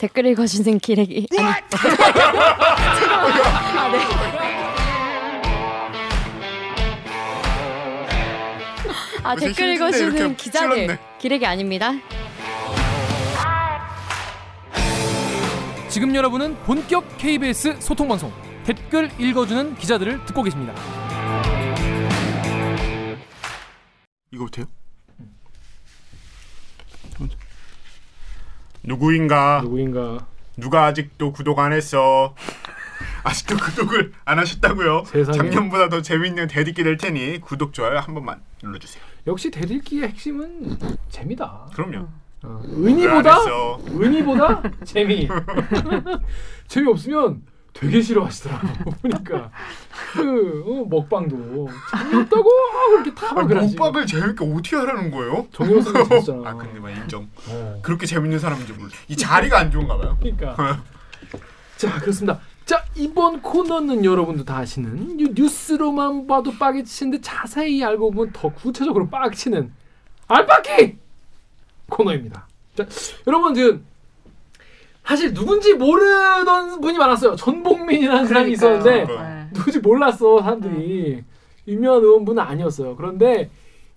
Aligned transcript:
댓글 0.00 0.24
읽어주는 0.28 0.78
기레기 0.78 1.26
아니 1.38 1.46
아, 1.52 1.60
네. 3.92 3.98
아 9.22 9.36
댓글 9.36 9.74
읽어주는 9.74 10.36
기자들 10.38 10.74
찔렀네. 10.74 10.98
기레기 11.18 11.44
아닙니다. 11.44 11.92
지금 15.90 16.14
여러분은 16.14 16.56
본격 16.64 17.18
KBS 17.18 17.76
소통 17.80 18.08
방송 18.08 18.32
댓글 18.64 19.10
읽어주는 19.20 19.74
기자들을 19.74 20.24
듣고 20.24 20.42
계십니다. 20.42 20.72
이거부터요? 24.32 24.79
누구인가? 28.82 29.60
누구인가 29.62 30.26
누가 30.56 30.86
아직도 30.86 31.32
구독 31.32 31.58
안 31.58 31.72
했어? 31.72 32.34
아직도 33.22 33.56
구독을 33.56 34.12
안 34.24 34.38
하셨다고요? 34.38 35.04
세상에. 35.04 35.36
작년보다 35.36 35.88
더 35.88 36.00
재밌는 36.02 36.48
대디기 36.48 36.82
될 36.82 36.96
테니 36.96 37.40
구독 37.40 37.72
좋아요 37.72 37.98
한 37.98 38.14
번만 38.14 38.40
눌러주세요. 38.62 39.02
역시 39.26 39.50
대들기의 39.50 40.08
핵심은 40.08 40.78
재미다. 41.10 41.70
그럼요. 41.74 42.08
어, 42.42 42.62
했어? 42.66 43.80
의미보다 43.88 44.62
재미. 44.84 45.28
재미 46.68 46.88
없으면 46.88 47.42
되게 47.72 48.00
싫어하시더라고 48.02 48.66
보니까 49.02 49.50
그 50.12 50.64
어, 50.66 50.84
먹방도 50.88 51.68
재미없다고 51.90 52.50
그렇게 52.90 53.14
다 53.14 53.28
아, 53.30 53.44
그러지. 53.46 53.76
먹방을 53.76 54.06
재밌게 54.06 54.44
어떻게 54.44 54.76
하라는 54.76 55.10
거예요? 55.10 55.46
정영 55.52 55.80
선생 55.80 56.04
진짜잖아. 56.08 56.50
아 56.50 56.54
근데 56.54 56.80
막 56.80 56.90
인정. 56.90 57.28
어. 57.48 57.78
그렇게 57.82 58.06
재밌는 58.06 58.38
사람인지 58.38 58.72
몰라. 58.72 58.90
이 59.08 59.16
자리가 59.16 59.58
안 59.60 59.70
좋은가 59.70 59.96
봐요. 59.96 60.16
그러니까 60.20 60.82
자 61.76 61.98
그렇습니다. 62.00 62.40
자 62.66 62.84
이번 62.94 63.40
코너는 63.40 64.04
여러분도 64.04 64.44
다 64.44 64.58
아시는 64.58 65.16
뉴- 65.16 65.32
뉴스로만 65.34 66.26
봐도 66.26 66.52
빡치는데 66.52 67.20
자세히 67.20 67.82
알고 67.82 68.10
보면 68.10 68.32
더 68.32 68.48
구체적으로 68.50 69.08
빡치는 69.08 69.72
알바기 70.28 70.98
코너입니다. 71.88 72.46
자 72.76 72.86
여러분 73.26 73.54
지금 73.54 73.84
사실 75.10 75.34
누군지 75.34 75.74
모르던 75.74 76.80
분이 76.80 76.96
많았어요. 76.96 77.34
전봉민이라는 77.34 78.26
사람이 78.28 78.52
있었는데. 78.52 79.06
네. 79.06 79.48
누군지 79.52 79.80
몰랐어 79.80 80.40
사람들이 80.40 81.24
유명한 81.66 82.00
의원분은 82.00 82.40
아니었어요. 82.40 82.94
그런데 82.94 83.50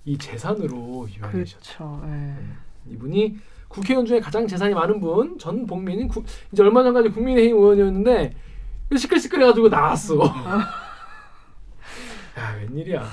이 0.05 0.17
재산으로 0.17 1.08
유명해졌죠. 1.16 1.55
그렇죠. 1.78 2.02
예. 2.08 2.33
이분이 2.94 3.38
국회의원 3.67 4.08
중에 4.08 4.20
가장 4.22 4.47
재산이 4.47 4.73
많은 4.73 5.00
분 5.00 5.38
전복민은 5.38 6.08
구, 6.08 6.23
이제 6.52 6.64
얼마 6.64 6.81
전까지 6.81 7.09
국민의힘 7.09 7.58
의원이었는데 7.58 8.33
시끌시끌해가지고 8.98 9.70
나왔어. 9.70 10.17
야 12.39 12.55
웬일이야. 12.59 13.08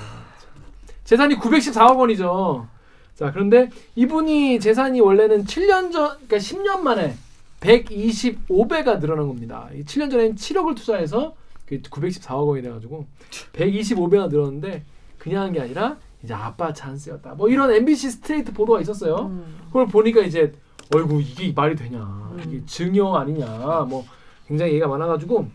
재산이 1.04 1.34
914억 1.36 1.98
원이죠. 1.98 2.66
자 3.14 3.30
그런데 3.30 3.68
이분이 3.94 4.58
재산이 4.58 5.02
원래는 5.02 5.44
7년 5.44 5.92
전, 5.92 6.16
그러니까 6.26 6.38
10년 6.38 6.80
만에 6.80 7.14
125배가 7.60 8.98
늘어난 9.00 9.28
겁니다. 9.28 9.68
이 9.74 9.82
7년 9.84 10.10
전에는 10.10 10.34
7억을 10.34 10.76
투자해서 10.76 11.34
그 11.66 11.80
914억 11.82 12.48
원이 12.48 12.62
돼가지고 12.62 13.06
125배가 13.52 14.28
늘었는데 14.28 14.82
그냥 15.18 15.42
한 15.44 15.52
게 15.52 15.60
아니라 15.60 15.96
이제 16.22 16.34
아빠 16.34 16.72
찬스였다. 16.72 17.34
뭐 17.34 17.48
이런 17.48 17.70
MBC 17.72 18.10
스트레이트 18.10 18.52
보도가 18.52 18.80
있었어요. 18.80 19.16
음. 19.26 19.58
그걸 19.66 19.86
보니까 19.86 20.20
이제 20.22 20.52
어이구 20.94 21.20
이게 21.22 21.52
말이 21.52 21.74
되냐 21.76 22.32
이게 22.46 22.64
증여 22.66 23.14
아니냐 23.14 23.46
뭐 23.88 24.04
굉장히 24.46 24.72
얘기가 24.72 24.88
많아가지고 24.88 25.48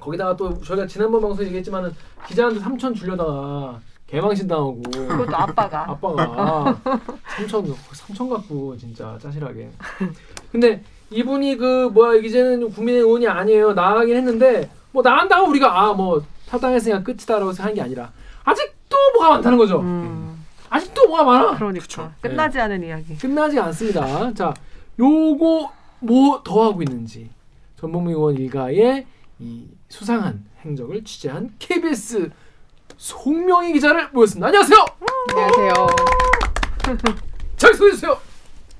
거기다가 0.00 0.36
또 0.36 0.60
저희가 0.62 0.86
지난번 0.86 1.20
방송에 1.22 1.46
얘기했지만은 1.46 1.92
기자한테 2.26 2.60
3천 2.60 2.94
주려다가 2.94 3.80
개망신 4.06 4.48
당하고 4.48 4.80
그것도 4.82 5.36
아빠가. 5.36 5.90
아빠가 5.90 6.80
3천 7.36 7.72
3천 7.74 8.28
갖고 8.30 8.76
진짜 8.76 9.16
짜실하게 9.20 9.70
근데 10.50 10.82
이분이 11.10 11.56
그 11.56 11.88
뭐야 11.92 12.20
이제는 12.20 12.70
국민의 12.70 13.00
의원이 13.00 13.26
아니에요 13.26 13.72
나가긴 13.72 14.16
했는데 14.16 14.70
뭐 14.92 15.02
나간다고 15.02 15.48
우리가 15.48 15.80
아 15.82 15.94
뭐 15.94 16.22
탈당했으니까 16.48 17.02
끝이다라고 17.02 17.52
생각한 17.52 17.74
게 17.74 17.82
아니라 17.82 18.10
아직도 18.44 18.96
뭐가 19.14 19.30
많다는 19.30 19.58
거죠 19.58 19.80
음. 19.80 20.44
아직도 20.70 21.08
뭐가 21.08 21.24
많아 21.24 21.56
그러니까 21.56 22.12
끝나지 22.20 22.60
않은 22.60 22.82
이야기. 22.84 23.16
끝나지 23.16 23.58
않습니다. 23.58 24.32
자, 24.34 24.52
요거 24.98 25.72
뭐 26.00 26.42
더 26.44 26.64
하고 26.68 26.82
있는지 26.82 27.30
전범민 27.80 28.14
의원 28.14 28.36
일가의 28.36 29.06
이 29.38 29.64
수상한 29.88 30.44
행적을 30.64 31.04
취재한 31.04 31.50
KBS 31.58 32.30
송명희 32.98 33.72
기자를 33.74 34.08
모셨습니다. 34.12 34.48
안녕하세요. 34.48 34.78
안녕하세요. 35.30 35.86
잘 37.56 37.74
소개해 37.74 37.92
주세요. 37.92 38.18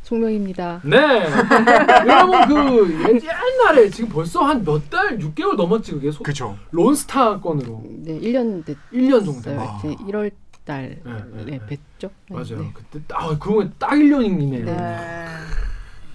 송명입니다. 0.09 0.81
네. 0.85 0.97
여러분 2.09 2.49
그 2.49 3.05
옛- 3.11 3.23
옛날에 3.23 3.91
지금 3.91 4.09
벌써 4.09 4.43
한 4.43 4.65
몇 4.65 4.89
달, 4.89 5.19
6개월 5.19 5.55
넘었지 5.57 5.93
그게 5.93 6.11
소, 6.11 6.23
그렇죠. 6.23 6.57
론스타 6.71 7.41
건으로 7.41 7.83
네, 7.85 8.19
1년 8.19 8.65
1년 8.93 9.23
정도. 9.25 9.51
아. 9.61 9.79
이제 9.85 9.95
1월 10.05 10.31
달 10.65 10.99
네, 11.05 11.13
네, 11.35 11.45
네, 11.45 11.61
네. 11.69 11.79
뵀죠. 12.01 12.11
맞아요. 12.31 12.63
네. 12.63 12.71
그때 12.75 13.01
딱 13.07 13.23
아, 13.23 13.37
그러면 13.39 13.73
딱 13.79 13.91
1년이네. 13.91 14.65
네. 14.65 14.75
네. 14.75 15.27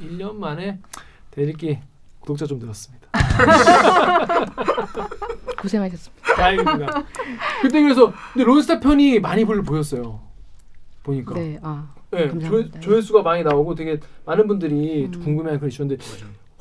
1년 0.01 0.35
만에 0.37 0.79
대리기 1.31 1.77
구독자 2.19 2.45
좀 2.47 2.57
늘었습니다. 2.59 3.07
고생하셨습니다. 5.61 6.35
다행입니다. 6.35 7.03
그때 7.61 7.81
그래서 7.81 8.11
근데 8.33 8.43
론스타 8.45 8.79
편이 8.79 9.19
많이 9.19 9.45
볼 9.45 9.61
보였어요. 9.63 10.19
보니까. 11.03 11.35
네, 11.35 11.59
아 11.61 11.93
네, 12.11 12.27
감사합니다. 12.27 12.79
조, 12.79 12.89
조회수가 12.89 13.21
많이 13.21 13.43
나오고 13.43 13.75
되게 13.75 13.99
많은 14.25 14.47
분들이 14.47 15.05
음. 15.05 15.11
궁금해하는 15.23 15.67
이슈인데 15.67 15.97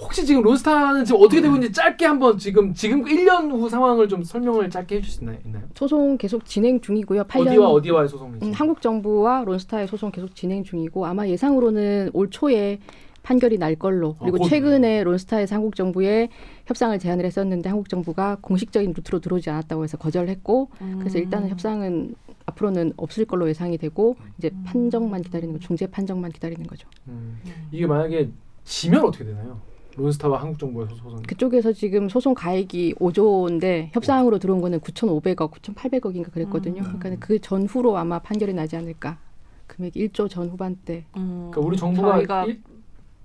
혹시 0.00 0.26
지금 0.26 0.42
론스타는 0.42 1.04
지금 1.04 1.20
어떻게 1.20 1.40
되고 1.40 1.54
있는지 1.54 1.72
짧게 1.72 2.04
한번 2.04 2.36
지금 2.36 2.74
지금 2.74 3.04
1년 3.04 3.52
후 3.52 3.68
상황을 3.68 4.08
좀 4.08 4.24
설명을 4.24 4.68
짧게 4.68 4.96
해주실 4.96 5.14
수 5.14 5.22
있나요? 5.22 5.62
소송 5.74 6.18
계속 6.18 6.44
진행 6.44 6.80
중이고요. 6.80 7.24
8년 7.24 7.48
어디와 7.48 7.68
어디와의 7.68 8.08
소송인지. 8.08 8.46
음, 8.46 8.52
한국 8.52 8.82
정부와 8.82 9.44
론스타의 9.44 9.86
소송 9.86 10.10
계속 10.10 10.34
진행 10.34 10.64
중이고 10.64 11.06
아마 11.06 11.28
예상으로는 11.28 12.10
올 12.14 12.30
초에 12.30 12.80
판결이 13.22 13.58
날 13.58 13.76
걸로 13.76 14.16
그리고 14.18 14.38
아, 14.38 14.38
곧. 14.38 14.48
최근에 14.48 15.04
론스타에서 15.04 15.54
한국 15.54 15.76
정부에 15.76 16.28
협상을 16.66 16.98
제안을 16.98 17.24
했었는데 17.24 17.68
한국 17.68 17.88
정부가 17.88 18.38
공식적인 18.40 18.92
루트로 18.96 19.20
들어오지 19.20 19.50
않았다고 19.50 19.84
해서 19.84 19.96
거절했고 19.96 20.70
그래서 20.98 21.18
일단은 21.18 21.48
협상은 21.48 22.16
앞으로는 22.46 22.92
없을 22.96 23.24
걸로 23.24 23.48
예상이 23.48 23.78
되고 23.78 24.16
이제 24.38 24.50
판정만 24.64 25.22
기다리는 25.22 25.52
거 25.54 25.58
중재 25.60 25.86
판정만 25.86 26.30
기다리는 26.32 26.66
거죠. 26.66 26.88
음. 27.08 27.38
이게 27.70 27.86
만약에 27.86 28.30
지면 28.64 29.04
어떻게 29.04 29.24
되나요? 29.24 29.60
론스타와 29.96 30.40
한국 30.40 30.58
정부의 30.58 30.88
소- 30.88 30.96
소송. 30.96 31.22
그쪽에서 31.22 31.72
지금 31.72 32.08
소송 32.08 32.32
가액이 32.34 32.94
5조인데 32.94 33.90
협상으로 33.94 34.38
들어온 34.38 34.60
거는 34.62 34.80
9,500억, 34.80 35.50
9,800억인가 35.50 36.32
그랬거든요. 36.32 36.82
음. 36.82 36.98
그러니까 36.98 37.26
그 37.26 37.38
전후로 37.38 37.96
아마 37.98 38.18
판결이 38.18 38.54
나지 38.54 38.76
않을까. 38.76 39.18
금액 39.66 39.92
1조 39.94 40.30
전 40.30 40.48
후반대. 40.48 41.04
음. 41.16 41.50
그러니까 41.50 41.60
우리 41.60 41.76
정부가 41.76 42.12
저희가 42.16 42.44
일- 42.46 42.62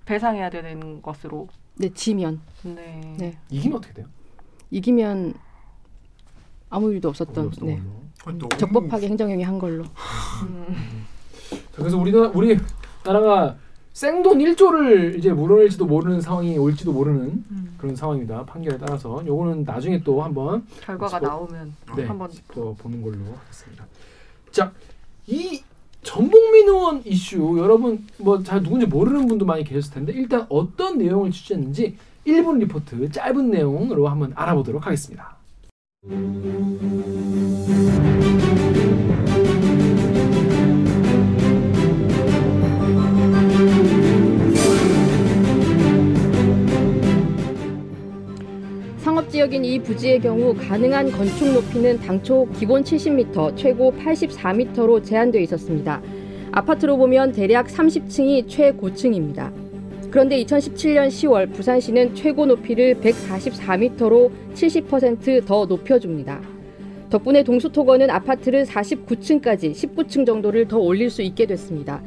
배상해야 0.04 0.50
되는 0.50 1.00
것으로. 1.02 1.48
네, 1.76 1.88
지면 1.94 2.40
네. 2.64 3.14
네. 3.18 3.38
이기면 3.50 3.78
어떻게 3.78 3.94
돼요? 3.94 4.06
이기면 4.70 5.34
아무 6.70 6.92
일도 6.92 7.08
없었던 7.08 7.50
네. 7.62 7.80
너무 8.24 8.48
적법하게 8.58 9.08
행정형이 9.08 9.42
한 9.42 9.58
걸로. 9.58 9.84
음. 9.84 11.04
자, 11.50 11.56
그래서 11.76 11.96
우리나라 11.98 12.28
우리 12.34 12.58
나라가 13.04 13.56
생돈 13.94 14.38
1조를 14.38 15.18
이제 15.18 15.32
물어낼지도 15.32 15.86
모르는 15.86 16.20
상황이 16.20 16.56
올지도 16.58 16.92
모르는 16.92 17.44
음. 17.50 17.74
그런 17.78 17.96
상황입니다. 17.96 18.44
판결에 18.44 18.76
따라서 18.78 19.22
요거는 19.26 19.64
나중에 19.64 20.02
또 20.02 20.22
한번 20.22 20.66
결과가 20.82 21.18
짚어- 21.18 21.22
나오면 21.22 21.74
네, 21.96 22.04
한번 22.04 22.30
또 22.54 22.74
보는 22.76 23.02
걸로 23.02 23.16
하겠습니다. 23.44 23.86
자, 24.50 24.72
이 25.26 25.62
전복민 26.02 26.68
의원 26.68 27.02
이슈 27.04 27.56
여러분 27.58 28.06
뭐 28.18 28.42
잘 28.42 28.62
누군지 28.62 28.86
모르는 28.86 29.26
분도 29.26 29.44
많이 29.44 29.64
계실 29.64 29.92
텐데 29.92 30.12
일단 30.12 30.46
어떤 30.48 30.98
내용을 30.98 31.30
취재했는지 31.32 31.96
1분 32.26 32.58
리포트 32.58 33.10
짧은 33.10 33.50
내용으로 33.50 34.06
한번 34.08 34.32
알아보도록 34.36 34.86
하겠습니다. 34.86 35.36
상업지역인 48.98 49.64
이 49.64 49.78
부지의 49.82 50.20
경우 50.20 50.54
가능한 50.54 51.10
건축 51.10 51.52
높이는 51.52 51.98
당초 51.98 52.48
기본 52.58 52.84
70m, 52.84 53.56
최고 53.56 53.92
84m로 53.92 55.04
제한되어 55.04 55.40
있었습니다. 55.42 56.00
아파트로 56.52 56.96
보면 56.96 57.32
대략 57.32 57.66
30층이 57.66 58.48
최고층입니다. 58.48 59.67
그런데 60.10 60.42
2017년 60.42 61.08
10월 61.08 61.52
부산시는 61.52 62.14
최고 62.14 62.46
높이를 62.46 62.94
144m로 62.94 64.30
70%더 64.54 65.66
높여줍니다. 65.66 66.40
덕분에 67.10 67.42
동수토건은 67.42 68.10
아파트를 68.10 68.64
49층까지 68.64 69.72
19층 69.72 70.26
정도를 70.26 70.66
더 70.68 70.78
올릴 70.78 71.10
수 71.10 71.22
있게 71.22 71.46
됐습니다. 71.46 72.02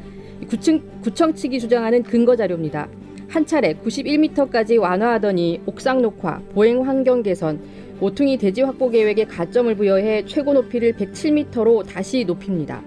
9층, 0.47 0.81
구청 1.01 1.33
측이 1.33 1.59
주장하는 1.59 2.01
근거 2.03 2.35
자료입니다. 2.35 2.87
한 3.27 3.45
차례 3.45 3.73
91m까지 3.75 4.79
완화하더니 4.79 5.61
옥상 5.65 6.01
녹화, 6.01 6.39
보행 6.53 6.85
환경 6.85 7.21
개선, 7.21 7.61
모퉁이 7.99 8.37
대지 8.37 8.61
확보 8.61 8.89
계획에 8.89 9.25
가점을 9.25 9.73
부여해 9.75 10.25
최고 10.25 10.53
높이를 10.53 10.93
107m로 10.93 11.85
다시 11.87 12.25
높입니다. 12.25 12.83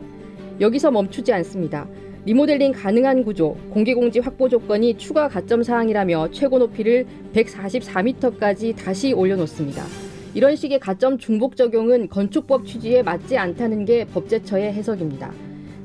여기서 0.61 0.91
멈추지 0.91 1.33
않습니다. 1.33 1.87
리모델링 2.27 2.73
가능한 2.73 3.23
구조, 3.23 3.55
공개공지 3.69 4.21
확보 4.21 4.49
조건이 4.49 4.97
추가 4.97 5.29
가점 5.29 5.63
사항이라며 5.63 6.31
최고 6.31 6.59
높이를 6.59 7.07
144m까지 7.35 8.75
다시 8.75 9.13
올려놓습니다. 9.13 9.85
이런 10.33 10.57
식의 10.57 10.81
가점 10.81 11.19
중복 11.19 11.55
적용은 11.55 12.09
건축법 12.09 12.65
취지에 12.65 13.03
맞지 13.03 13.37
않다는 13.37 13.85
게 13.85 14.07
법제처의 14.07 14.73
해석입니다. 14.73 15.33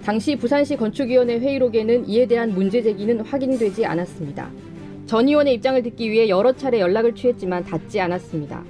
당시 0.01 0.37
부산시 0.37 0.77
건축위원회 0.77 1.39
회의록에는 1.39 2.07
이에 2.07 2.25
대한 2.25 2.53
문제 2.53 2.81
제기는 2.81 3.19
확인되지 3.19 3.85
않았습니다. 3.85 4.49
전 5.07 5.27
의원의 5.27 5.55
입장을 5.55 5.83
듣기 5.83 6.09
위해 6.09 6.29
여러 6.29 6.53
차례 6.53 6.79
연락을 6.79 7.15
취했지만 7.15 7.65
닿지 7.65 7.99
않았습니다. 7.99 8.63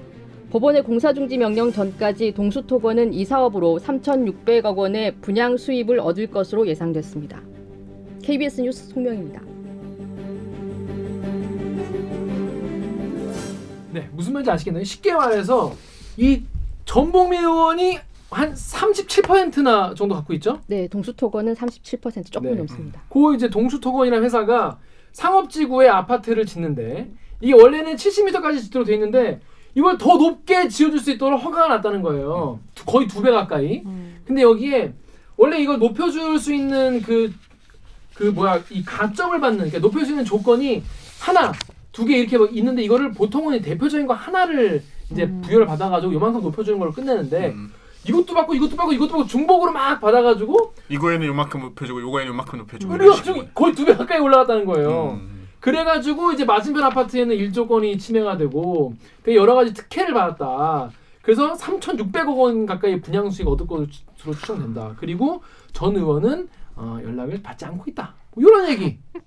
법원의 0.50 0.82
공사중지 0.82 1.38
명령 1.38 1.72
전까지 1.72 2.32
동수토건은 2.32 3.14
이 3.14 3.24
사업으로 3.26 3.78
3,600억 3.78 4.76
원의 4.76 5.18
분양 5.22 5.56
수입을 5.56 6.00
얻을 6.00 6.32
것으로 6.32 6.68
예상됐습니다. 6.68 7.44
KBS 8.24 8.62
뉴스 8.62 8.88
송명입니다. 8.90 9.42
네, 13.92 14.08
무슨 14.14 14.34
말인지 14.34 14.52
아시겠나요? 14.52 14.84
쉽게 14.84 15.14
말해서 15.14 15.74
이 16.18 16.44
전복민 16.86 17.42
의원이 17.42 17.98
한 18.30 18.54
37%나 18.54 19.94
정도 19.96 20.14
갖고 20.16 20.34
있죠? 20.34 20.60
네, 20.68 20.88
동수토건은 20.88 21.56
37% 21.56 22.32
조금 22.32 22.52
네. 22.52 22.56
넘습니다. 22.58 23.02
그 23.10 23.34
이제 23.36 23.50
동수토건이라는 23.50 24.24
회사가 24.24 24.80
상업지구에 25.14 25.88
아파트를 25.88 26.46
짓는데 26.46 27.10
이게 27.42 27.54
원래는 27.54 27.96
70m까지 27.96 28.62
짓도록 28.62 28.86
돼 28.88 28.94
있는데 28.94 29.40
이걸 29.74 29.98
더 29.98 30.18
높게 30.18 30.68
지어줄 30.68 31.00
수 31.00 31.10
있도록 31.12 31.44
허가가 31.44 31.68
났다는 31.68 32.02
거예요. 32.04 32.60
두- 32.76 32.86
거의 32.86 33.08
두 33.08 33.22
배 33.24 33.32
가까이. 33.32 33.82
음. 33.86 34.20
근데 34.26 34.44
여기에 34.44 34.94
원래 35.38 35.60
이걸 35.60 35.80
높여줄 35.80 36.38
수 36.38 36.54
있는 36.54 37.02
그, 37.02 37.32
그 38.20 38.26
뭐야, 38.26 38.62
이 38.70 38.84
가점을 38.84 39.40
받는, 39.40 39.58
그러니까 39.60 39.80
높여줄 39.80 40.06
수 40.06 40.12
있는 40.12 40.26
조건이 40.26 40.84
하나, 41.22 41.54
두 41.94 42.06
개 42.06 42.18
이렇게 42.18 42.38
막 42.38 42.54
있는데 42.56 42.84
이거를 42.84 43.14
보통은 43.14 43.62
대표적인 43.62 44.08
거 44.08 44.14
하나를 44.14 44.84
이제 45.10 45.24
음. 45.24 45.42
부여를 45.42 45.66
받아가지고 45.66 46.14
요만큼 46.14 46.42
높여주는 46.42 46.78
걸로 46.78 46.92
끝내는데 46.92 47.48
음. 47.52 47.72
이것도 48.06 48.34
받고 48.34 48.54
이것도 48.56 48.76
받고 48.76 48.92
이것도 48.94 49.10
받고 49.12 49.26
중복으로 49.26 49.72
막 49.72 50.00
받아가지고 50.02 50.74
이거에는 50.90 51.28
요만큼 51.28 51.62
높여주고 51.62 52.02
요거에는 52.02 52.32
요만큼 52.34 52.60
높여주고 52.60 52.94
우리가 52.94 53.16
거의 53.54 53.74
두 53.74 53.86
배 53.86 53.96
가까이 53.96 54.20
올라갔다는 54.20 54.66
거예요. 54.66 55.18
음. 55.22 55.48
그래가지고 55.62 56.34
이제 56.34 56.44
맞은편 56.46 56.84
아파트에는 56.84 57.36
일조권이 57.36 57.98
침해가 57.98 58.38
되고 58.38 58.94
되게 59.24 59.38
여러 59.38 59.56
가지 59.56 59.74
특혜를 59.74 60.14
받았다. 60.14 60.92
그래서 61.22 61.54
3,600억 61.54 62.38
원 62.38 62.66
가까이 62.66 63.00
분양 63.02 63.30
수익 63.30 63.48
얻을 63.48 63.66
것으로 63.68 63.88
추정된다. 64.40 64.96
그리고 65.00 65.42
전 65.74 65.96
의원은 65.96 66.50
어, 66.80 66.98
연락을 67.04 67.42
받지 67.44 67.66
않고 67.66 67.84
있다. 67.88 68.14
뭐 68.34 68.44
이런 68.44 68.70
얘기. 68.70 68.98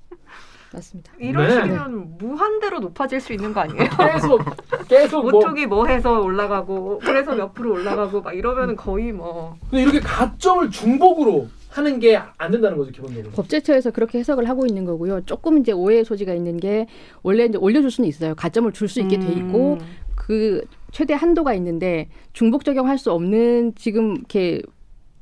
맞습니다. 0.73 1.13
이런 1.19 1.47
네. 1.47 1.53
식이면 1.55 2.17
무한대로 2.17 2.81
높아질 2.81 3.21
수 3.21 3.35
있는 3.35 3.53
거 3.53 3.61
아니에요? 3.61 3.91
계속 4.13 4.41
계속 4.89 5.23
뭐 5.23 5.33
모퉁이 5.33 5.67
뭐 5.67 5.87
해서 5.87 6.21
올라가고 6.23 6.99
그래서 7.01 7.35
몇 7.35 7.53
프로 7.53 7.73
올라가고 7.75 8.23
막 8.23 8.35
이러면은 8.35 8.75
거의 8.75 9.13
뭐 9.13 9.59
근데 9.69 9.83
이렇게 9.83 10.01
가점을 10.01 10.71
중복으로 10.71 11.49
하는 11.69 11.99
게 12.01 12.17
안 12.39 12.51
된다는 12.51 12.79
거죠 12.79 12.91
기본적으로. 12.91 13.31
법제처에서 13.33 13.91
그렇게 13.91 14.19
해석을 14.21 14.49
하고 14.49 14.65
있는 14.65 14.87
거고요. 14.87 15.27
조금 15.27 15.59
이제 15.59 15.73
오해의 15.73 16.07
소지가 16.07 16.33
있는 16.33 16.57
게 16.57 16.87
원래 17.23 17.45
이제 17.45 17.59
올려줄 17.59 17.91
수는 17.91 18.09
있어요. 18.09 18.35
가점을 18.35 18.73
줄 18.73 18.89
수 18.89 19.01
있게 19.01 19.19
돼 19.19 19.27
있고 19.31 19.75
음. 19.75 19.87
그 20.15 20.65
최대 20.91 21.13
한도가 21.13 21.53
있는데 21.55 22.09
중복 22.33 22.65
적용할 22.65 22.97
수 22.97 23.13
없는 23.13 23.75
지금 23.75 24.17
이렇게 24.17 24.63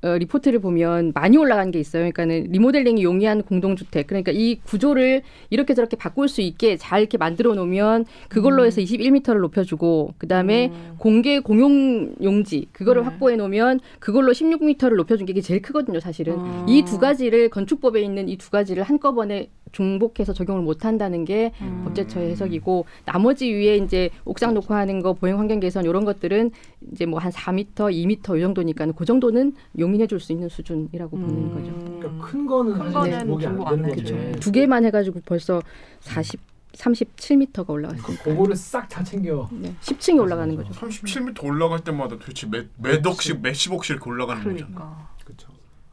어, 0.02 0.16
리포트를 0.18 0.58
보면 0.58 1.12
많이 1.14 1.36
올라간 1.36 1.70
게 1.70 1.78
있어요. 1.78 2.02
그러니까는 2.02 2.48
리모델링이 2.50 3.02
용이한 3.02 3.42
공동주택. 3.42 4.06
그러니까 4.08 4.32
이 4.34 4.56
구조를 4.64 5.22
이렇게 5.50 5.74
저렇게 5.74 5.96
바꿀 5.96 6.28
수 6.28 6.40
있게 6.40 6.76
잘 6.76 7.00
이렇게 7.00 7.18
만들어 7.18 7.54
놓으면 7.54 8.06
그걸로 8.28 8.64
해서 8.64 8.80
21m를 8.80 9.40
높여주고 9.40 10.14
그 10.18 10.26
다음에 10.26 10.68
음. 10.68 10.94
공개 10.98 11.38
공용 11.38 12.14
용지 12.22 12.66
그거를 12.72 13.02
네. 13.02 13.08
확보해 13.08 13.36
놓으면 13.36 13.80
그걸로 14.00 14.32
16m를 14.32 14.96
높여준 14.96 15.26
게 15.26 15.30
이게 15.30 15.40
제일 15.40 15.62
크거든요. 15.62 16.00
사실은 16.00 16.34
음. 16.34 16.66
이두 16.68 16.98
가지를 16.98 17.48
건축법에 17.50 18.00
있는 18.02 18.28
이 18.28 18.40
두 18.40 18.50
가지를 18.50 18.82
한꺼번에 18.84 19.50
중복해서 19.72 20.32
적용을 20.32 20.62
못 20.62 20.84
한다는 20.84 21.24
게 21.24 21.52
음. 21.60 21.82
법제처의 21.84 22.30
해석이고 22.30 22.86
나머지 23.04 23.52
위에 23.52 23.76
이제 23.76 24.10
옥상 24.24 24.54
녹화하는 24.54 25.00
거 25.02 25.12
보행 25.12 25.38
환경 25.38 25.60
개선 25.60 25.84
이런 25.84 26.04
것들은 26.04 26.50
이제 26.92 27.04
뭐 27.06 27.20
한 27.20 27.30
4m, 27.30 27.74
2m 27.74 28.38
이 28.38 28.40
정도니까 28.40 28.86
그 28.92 29.04
정도는 29.04 29.54
용인해 29.78 30.06
줄 30.06 30.18
수 30.20 30.32
있는 30.32 30.48
수준이라고 30.48 31.16
보는 31.16 31.52
거죠. 31.54 31.72
그러니까 31.98 32.26
큰 32.26 32.46
거는 32.46 32.72
큰 32.72 32.92
거는 32.92 33.26
목이 33.28 33.46
안 33.46 33.56
되는 33.56 33.66
안 33.66 33.82
거죠. 33.82 34.40
두 34.40 34.50
개만 34.50 34.84
해가지고 34.86 35.20
벌써 35.26 35.60
40, 36.00 36.40
37m가 36.72 37.68
올라갔으니까. 37.68 38.24
그거를 38.24 38.56
싹 38.56 38.88
다 38.88 39.04
챙겨. 39.04 39.48
네, 39.52 39.74
10층이 39.82 40.18
올라가는 40.20 40.54
거죠. 40.56 40.72
37m 40.72 41.44
올라갈 41.44 41.84
때마다 41.84 42.16
도대체 42.18 42.46
몇, 42.48 42.66
몇 42.78 43.06
억씩 43.06 43.40
몇십 43.42 43.72
억씩 43.72 43.96
이렇게 43.96 44.08
올라가는 44.10 44.42
거잖아. 44.42 44.56
그러니까 44.66 45.08
그렇죠. 45.24 45.48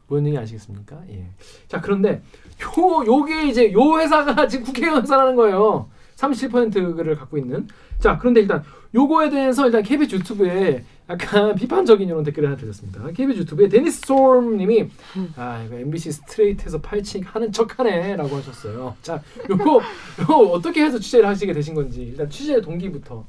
뭔 0.06 0.26
얘기 0.26 0.38
아시겠습니까? 0.38 1.02
예. 1.10 1.26
자 1.68 1.82
그런데 1.82 2.22
요 2.62 3.04
요게 3.06 3.48
이제 3.48 3.70
요 3.72 3.98
회사가 3.98 4.48
지금 4.48 4.64
국회의원 4.64 5.02
회사라는 5.02 5.36
거예요. 5.36 5.90
37%를 6.18 7.16
갖고 7.16 7.38
있는. 7.38 7.68
자 8.00 8.18
그런데 8.18 8.40
일단 8.40 8.62
요거에 8.94 9.30
대해서 9.30 9.66
일단 9.66 9.82
KBS 9.82 10.16
유튜브에 10.16 10.84
약간 11.08 11.54
비판적인 11.56 12.08
이런 12.08 12.24
댓글을 12.24 12.48
하나 12.48 12.58
드렸습니다. 12.58 13.06
KBS 13.12 13.40
유튜브에 13.40 13.68
데니스 13.68 14.00
솜님이 14.06 14.88
아 15.36 15.62
이거 15.64 15.76
MBC 15.76 16.12
스트레이트에서 16.12 16.80
파이팅 16.80 17.22
하는 17.24 17.52
척하네라고 17.52 18.36
하셨어요. 18.36 18.96
자 19.02 19.22
요거 19.48 19.80
요거 20.22 20.36
어떻게 20.52 20.84
해서 20.84 20.98
취재를 20.98 21.28
하시게 21.28 21.52
되신 21.52 21.74
건지 21.74 22.02
일단 22.02 22.28
취재 22.28 22.60
동기부터. 22.60 23.24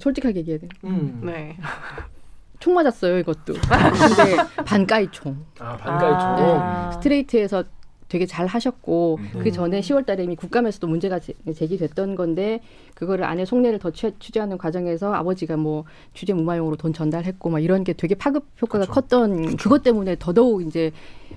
솔직하게 0.00 0.40
얘기해야 0.40 0.58
돼요. 0.60 0.70
음. 0.84 1.20
네. 1.24 1.56
총 2.58 2.74
맞았어요, 2.74 3.18
이것도. 3.18 3.52
근데 3.52 4.36
반가이 4.64 5.08
총. 5.12 5.44
아 5.58 5.76
반가이 5.76 6.10
쪽. 6.10 6.16
아. 6.60 6.90
스트레이트에서 6.94 7.62
되게 8.08 8.26
잘 8.26 8.46
하셨고 8.46 9.18
음. 9.20 9.40
그 9.42 9.50
전에 9.50 9.80
10월 9.80 10.06
달에 10.06 10.24
이미 10.24 10.36
국감에서도 10.36 10.86
문제가 10.86 11.18
제- 11.18 11.34
제기됐던 11.54 12.14
건데 12.14 12.60
그거를 12.94 13.24
안에 13.24 13.44
속내를 13.44 13.78
더 13.78 13.90
취, 13.90 14.12
취재하는 14.20 14.58
과정에서 14.58 15.12
아버지가 15.12 15.56
뭐 15.56 15.84
취재 16.14 16.32
무마용으로 16.32 16.76
돈 16.76 16.92
전달했고 16.92 17.50
막 17.50 17.58
이런 17.60 17.82
게 17.84 17.92
되게 17.92 18.14
파급 18.14 18.46
효과가 18.62 18.84
그쵸. 18.84 18.92
컸던 18.92 19.56
그것 19.56 19.82
때문에 19.82 20.16
더더욱 20.18 20.62
이제 20.66 20.92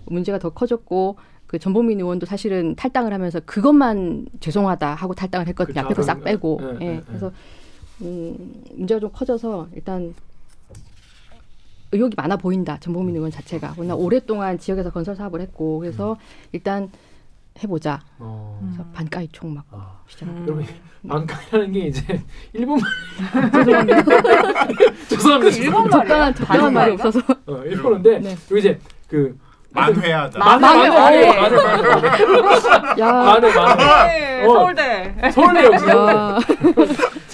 문제가 0.06 0.38
더 0.38 0.50
커졌고 0.52 1.18
그 1.48 1.58
전보민 1.58 2.00
의원도 2.00 2.28
사실은 2.28 2.76
탈당을 2.76 3.12
하면서 3.14 3.40
그것만 3.40 4.28
죄송하다 4.40 4.94
하고 4.94 5.16
탈당을 5.16 5.48
했거든요. 5.48 5.74
그쵸. 5.82 5.86
앞에 5.88 5.94
거 5.96 6.02
싹 6.04 6.24
빼고. 6.24 6.60
예, 6.62 6.68
예, 6.68 6.86
예, 6.86 6.96
예. 6.98 7.02
그래서 7.08 7.32
음, 8.02 8.64
문제가 8.76 9.00
좀 9.00 9.10
커져서 9.12 9.70
일단 9.74 10.14
의혹이 11.92 12.16
많아 12.18 12.38
보인다. 12.38 12.78
전보민 12.80 13.16
의원 13.16 13.32
자체가. 13.32 13.74
워낙 13.78 13.96
오랫동안 13.96 14.58
지역에서 14.60 14.92
건설 14.92 15.16
사업을 15.16 15.42
했고 15.42 15.80
그래서 15.80 16.18
일단 16.52 16.90
해보자. 17.64 18.00
어. 18.20 18.60
그래서 18.62 18.84
음. 18.84 18.92
반가이 18.94 19.28
총막 19.32 19.66
아. 19.72 20.00
시작. 20.08 20.28
음. 20.28 20.46
여러분 20.48 20.66
반가이라는 21.08 21.72
게 21.74 21.80
이제 21.88 22.24
일본 22.54 22.80
죄송합니다. 23.52 24.04
죄송합니다. 25.10 25.58
일본 25.58 25.90
적당한 25.90 26.36
적당한 26.36 26.74
말이? 26.74 26.92
없어서. 26.94 27.20
어, 27.48 27.64
일본어인데 27.66 28.20
네. 28.20 28.36
여기 28.52 28.60
이제 28.60 28.80
그 29.08 29.38
만회하다. 29.72 30.40
만- 30.40 30.62
만회 30.62 30.90
만회 30.90 31.28
만회. 31.28 31.42
만회 31.42 31.64
만회 31.88 33.02
야, 33.02 33.12
만회 33.12 33.54
만회 33.54 33.84
네, 34.08 34.46
어. 34.46 34.54
서울대. 34.54 35.16
서울대 35.32 35.66
역시 35.66 35.88
야, 35.90 36.38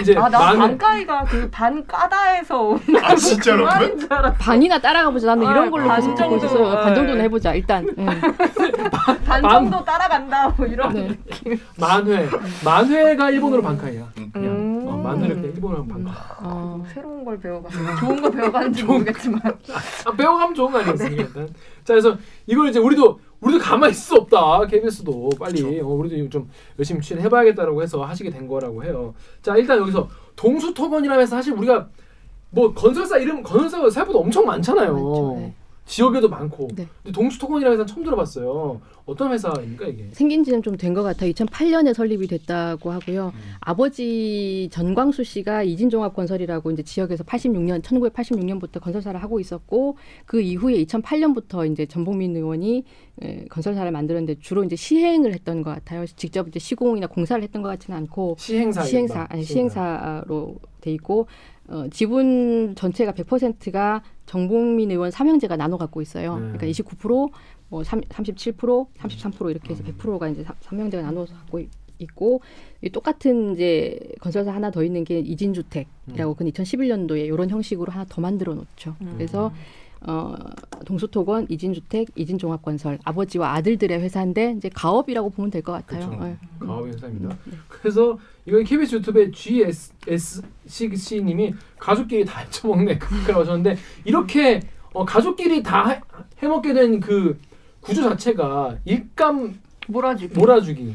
이제 0.00 0.14
아, 0.16 0.28
나 0.28 0.38
만회 0.38 0.58
반가이가 0.58 1.24
그 1.24 1.48
반까다에서 1.50 2.60
온 2.62 2.80
아 3.02 3.14
진짜로? 3.14 3.64
말인 3.64 3.98
줄 3.98 4.12
알았어. 4.12 4.36
반이나 4.38 4.78
따라가 4.78 5.10
보자. 5.10 5.26
나는 5.28 5.46
아, 5.46 5.50
이런 5.52 5.70
걸로 5.70 5.86
반 5.88 5.96
계속 5.96 6.14
듣고 6.14 6.30
정도, 6.30 6.46
있었어요. 6.46 6.74
반 6.82 6.94
정도는 6.94 7.18
네. 7.18 7.24
해보자. 7.24 7.54
일단. 7.54 7.86
응. 7.98 8.06
반 8.90 9.22
반- 9.42 9.42
정도 9.70 9.84
따라간다 9.84 10.48
뭐 10.56 10.66
이런 10.66 10.92
네. 10.94 11.08
느낌. 11.08 11.60
만회 11.76 12.28
만회가 12.64 13.30
일본어로 13.30 13.62
반카이야. 13.62 14.02
음. 14.18 14.30
그냥 14.32 14.50
음. 14.50 14.54
어, 14.56 14.57
마늘을 15.08 15.36
음. 15.36 15.40
그냥 15.42 15.54
일본어로 15.54 15.86
반. 15.86 16.06
어, 16.42 16.84
새로운 16.92 17.24
걸 17.24 17.38
배워가지고 17.38 17.96
좋은 17.96 18.20
거 18.20 18.30
배워가는지 18.30 18.84
모르겠지만 18.84 19.40
아, 20.04 20.12
배워가면 20.12 20.54
좋은 20.54 20.72
거 20.72 20.78
아니겠습니까? 20.78 21.22
일단. 21.22 21.46
자, 21.84 21.94
그래서 21.94 22.16
이걸 22.46 22.68
이제 22.68 22.78
우리도 22.78 23.20
우리도 23.40 23.58
가만히 23.60 23.92
있을 23.92 24.02
수 24.02 24.14
없다. 24.16 24.66
KBS도 24.66 25.30
빨리 25.38 25.80
어, 25.80 25.86
우리도 25.86 26.28
좀 26.28 26.50
열심히 26.78 27.00
취재를 27.00 27.22
해봐야겠다라고 27.24 27.82
해서 27.82 28.02
하시게 28.04 28.30
된 28.30 28.46
거라고 28.46 28.84
해요. 28.84 29.14
자, 29.42 29.56
일단 29.56 29.78
여기서 29.78 30.08
동수토건이라면서 30.36 31.36
사실 31.36 31.52
우리가 31.54 31.88
뭐 32.50 32.72
건설사 32.72 33.18
이름 33.18 33.42
건설사가 33.42 33.90
생각보다 33.90 34.18
엄청 34.20 34.44
많잖아요. 34.46 34.92
많죠, 34.92 35.36
네. 35.38 35.54
지역에도 35.88 36.28
많고. 36.28 36.68
네. 36.76 36.86
근데 37.02 37.12
동수토건이라는 37.12 37.78
회사 37.78 37.86
처음 37.86 38.04
들어봤어요. 38.04 38.80
어떤 39.06 39.32
회사입니까 39.32 39.86
이게? 39.86 40.08
생긴 40.12 40.44
지는 40.44 40.62
좀 40.62 40.76
된 40.76 40.92
것 40.94 41.02
같아요. 41.02 41.32
2008년에 41.32 41.94
설립이 41.94 42.26
됐다고 42.26 42.90
하고요. 42.92 43.32
아버지 43.60 44.68
전광수 44.70 45.24
씨가 45.24 45.62
이진종합 45.62 46.14
건설이라고 46.14 46.70
이제 46.72 46.82
지역에서 46.82 47.24
86년, 47.24 47.82
1986년부터 47.82 48.80
건설사를 48.80 49.20
하고 49.22 49.40
있었고 49.40 49.96
그 50.26 50.40
이후에 50.42 50.84
2008년부터 50.84 51.70
이제 51.72 51.86
전복민 51.86 52.36
의원이 52.36 52.84
에, 53.22 53.44
건설사를 53.48 53.90
만드는데 53.90 54.36
주로 54.40 54.62
이제 54.64 54.76
시행을 54.76 55.32
했던 55.32 55.62
것 55.62 55.70
같아요. 55.70 56.04
직접 56.06 56.46
이제 56.48 56.58
시공이나 56.58 57.06
공사를 57.06 57.42
했던 57.42 57.62
것 57.62 57.68
같지는 57.70 57.96
않고 57.98 58.36
시행사. 58.38 58.82
시행사. 58.82 59.26
아니 59.30 59.42
시행사로 59.42 60.56
돼 60.82 60.92
있고 60.92 61.26
어, 61.68 61.86
지분 61.90 62.74
전체가 62.76 63.12
100%가 63.12 64.02
정봉민 64.26 64.90
의원 64.90 65.10
삼형제가 65.10 65.56
나눠 65.56 65.76
갖고 65.78 66.00
있어요. 66.02 66.34
네. 66.36 66.40
그러니까 66.52 66.66
29%, 66.66 67.30
뭐 67.68 67.84
3, 67.84 68.00
37%, 68.02 68.86
33% 68.98 69.50
이렇게 69.50 69.70
해서 69.74 69.82
100%가 69.84 70.28
이제 70.28 70.42
삼- 70.44 70.56
삼형제가 70.60 71.02
나눠서 71.02 71.34
갖고 71.34 71.58
있- 71.60 71.68
있고 72.00 72.40
이 72.80 72.90
똑같은 72.90 73.54
이제 73.54 73.98
건설사 74.20 74.54
하나 74.54 74.70
더 74.70 74.84
있는 74.84 75.02
게 75.04 75.18
이진주택이라고 75.18 76.34
그 76.34 76.44
2011년도에 76.44 77.26
이런 77.26 77.50
형식으로 77.50 77.90
하나 77.92 78.04
더 78.08 78.20
만들어 78.20 78.54
놓죠. 78.54 78.94
그래서 79.16 79.52
어, 80.00 80.34
동수토건, 80.84 81.46
이진주택, 81.50 82.08
이진종합건설 82.14 82.98
아버지와 83.04 83.52
아들들의 83.54 84.00
회사인데 84.00 84.54
이제 84.56 84.68
가업이라고 84.72 85.30
보면 85.30 85.50
될 85.50 85.62
것 85.62 85.72
같아요. 85.72 86.08
그쵸. 86.10 86.20
예. 86.26 86.36
가업의 86.64 86.92
회사입니다. 86.92 87.36
그래서 87.68 88.18
이거 88.46 88.58
KBS 88.62 88.96
유튜브에 88.96 89.30
GSC님이 90.66 91.54
가족끼리 91.78 92.24
다 92.24 92.40
헤쳐먹네 92.40 92.98
그렇게 92.98 93.32
하셨는데 93.32 93.76
이렇게 94.04 94.60
어, 94.92 95.04
가족끼리 95.04 95.62
다 95.62 95.88
해, 95.88 96.00
해먹게 96.38 96.72
된 96.74 97.00
그 97.00 97.38
구조 97.80 98.02
자체가 98.02 98.76
일감 98.84 99.58
몰아주기. 99.88 100.38
몰아주기 100.38 100.94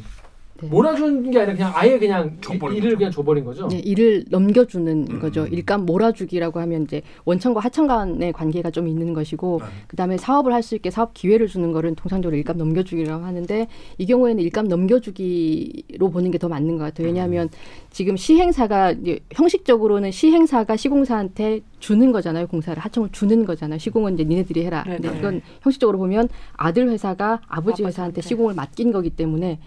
네. 0.63 0.69
몰아주는 0.69 1.31
게 1.31 1.39
아니라 1.39 1.53
그냥 1.55 1.71
아예 1.75 1.97
그냥 1.99 2.37
줘버린 2.41 2.77
일을 2.77 2.89
거죠. 2.91 2.97
그냥 2.97 3.11
줘버린 3.11 3.45
거죠. 3.45 3.67
네, 3.67 3.79
일을 3.79 4.25
넘겨주는 4.29 5.07
음. 5.09 5.19
거죠. 5.19 5.45
일감 5.47 5.85
몰아주기라고 5.85 6.59
하면 6.61 6.83
이제 6.83 7.01
원청과 7.25 7.59
하청 7.59 7.87
간의 7.87 8.33
관계가 8.33 8.71
좀 8.71 8.87
있는 8.87 9.13
것이고 9.13 9.59
네. 9.61 9.67
그다음에 9.87 10.17
사업을 10.17 10.51
할 10.53 10.63
수 10.63 10.75
있게 10.75 10.91
사업 10.91 11.13
기회를 11.13 11.47
주는 11.47 11.73
거는 11.73 11.95
통상적으로 11.95 12.37
일감 12.37 12.57
넘겨주기라고 12.57 13.25
하는데 13.25 13.67
이 13.97 14.05
경우에는 14.05 14.41
일감 14.41 14.67
넘겨주기로 14.67 16.09
보는 16.09 16.31
게 16.31 16.37
더 16.37 16.49
맞는 16.49 16.77
것 16.77 16.83
같아요. 16.85 17.07
왜냐하면 17.07 17.49
지금 17.91 18.17
시행사가 18.17 18.95
형식적으로는 19.31 20.11
시행사가 20.11 20.75
시공사한테 20.75 21.61
주는 21.79 22.11
거잖아요. 22.11 22.47
공사를 22.47 22.81
하청을 22.81 23.09
주는 23.11 23.45
거잖아요. 23.45 23.77
시공은 23.79 24.15
이제 24.15 24.23
니네들이 24.23 24.65
해라. 24.65 24.83
근데 24.85 25.07
네네. 25.09 25.19
이건 25.19 25.41
형식적으로 25.61 25.97
보면 25.97 26.27
아들 26.53 26.89
회사가 26.89 27.41
아버지 27.47 27.83
회사한테. 27.83 28.21
시공을 28.21 28.55
맡긴 28.55 28.91
거기 28.91 29.09
때문에 29.09 29.59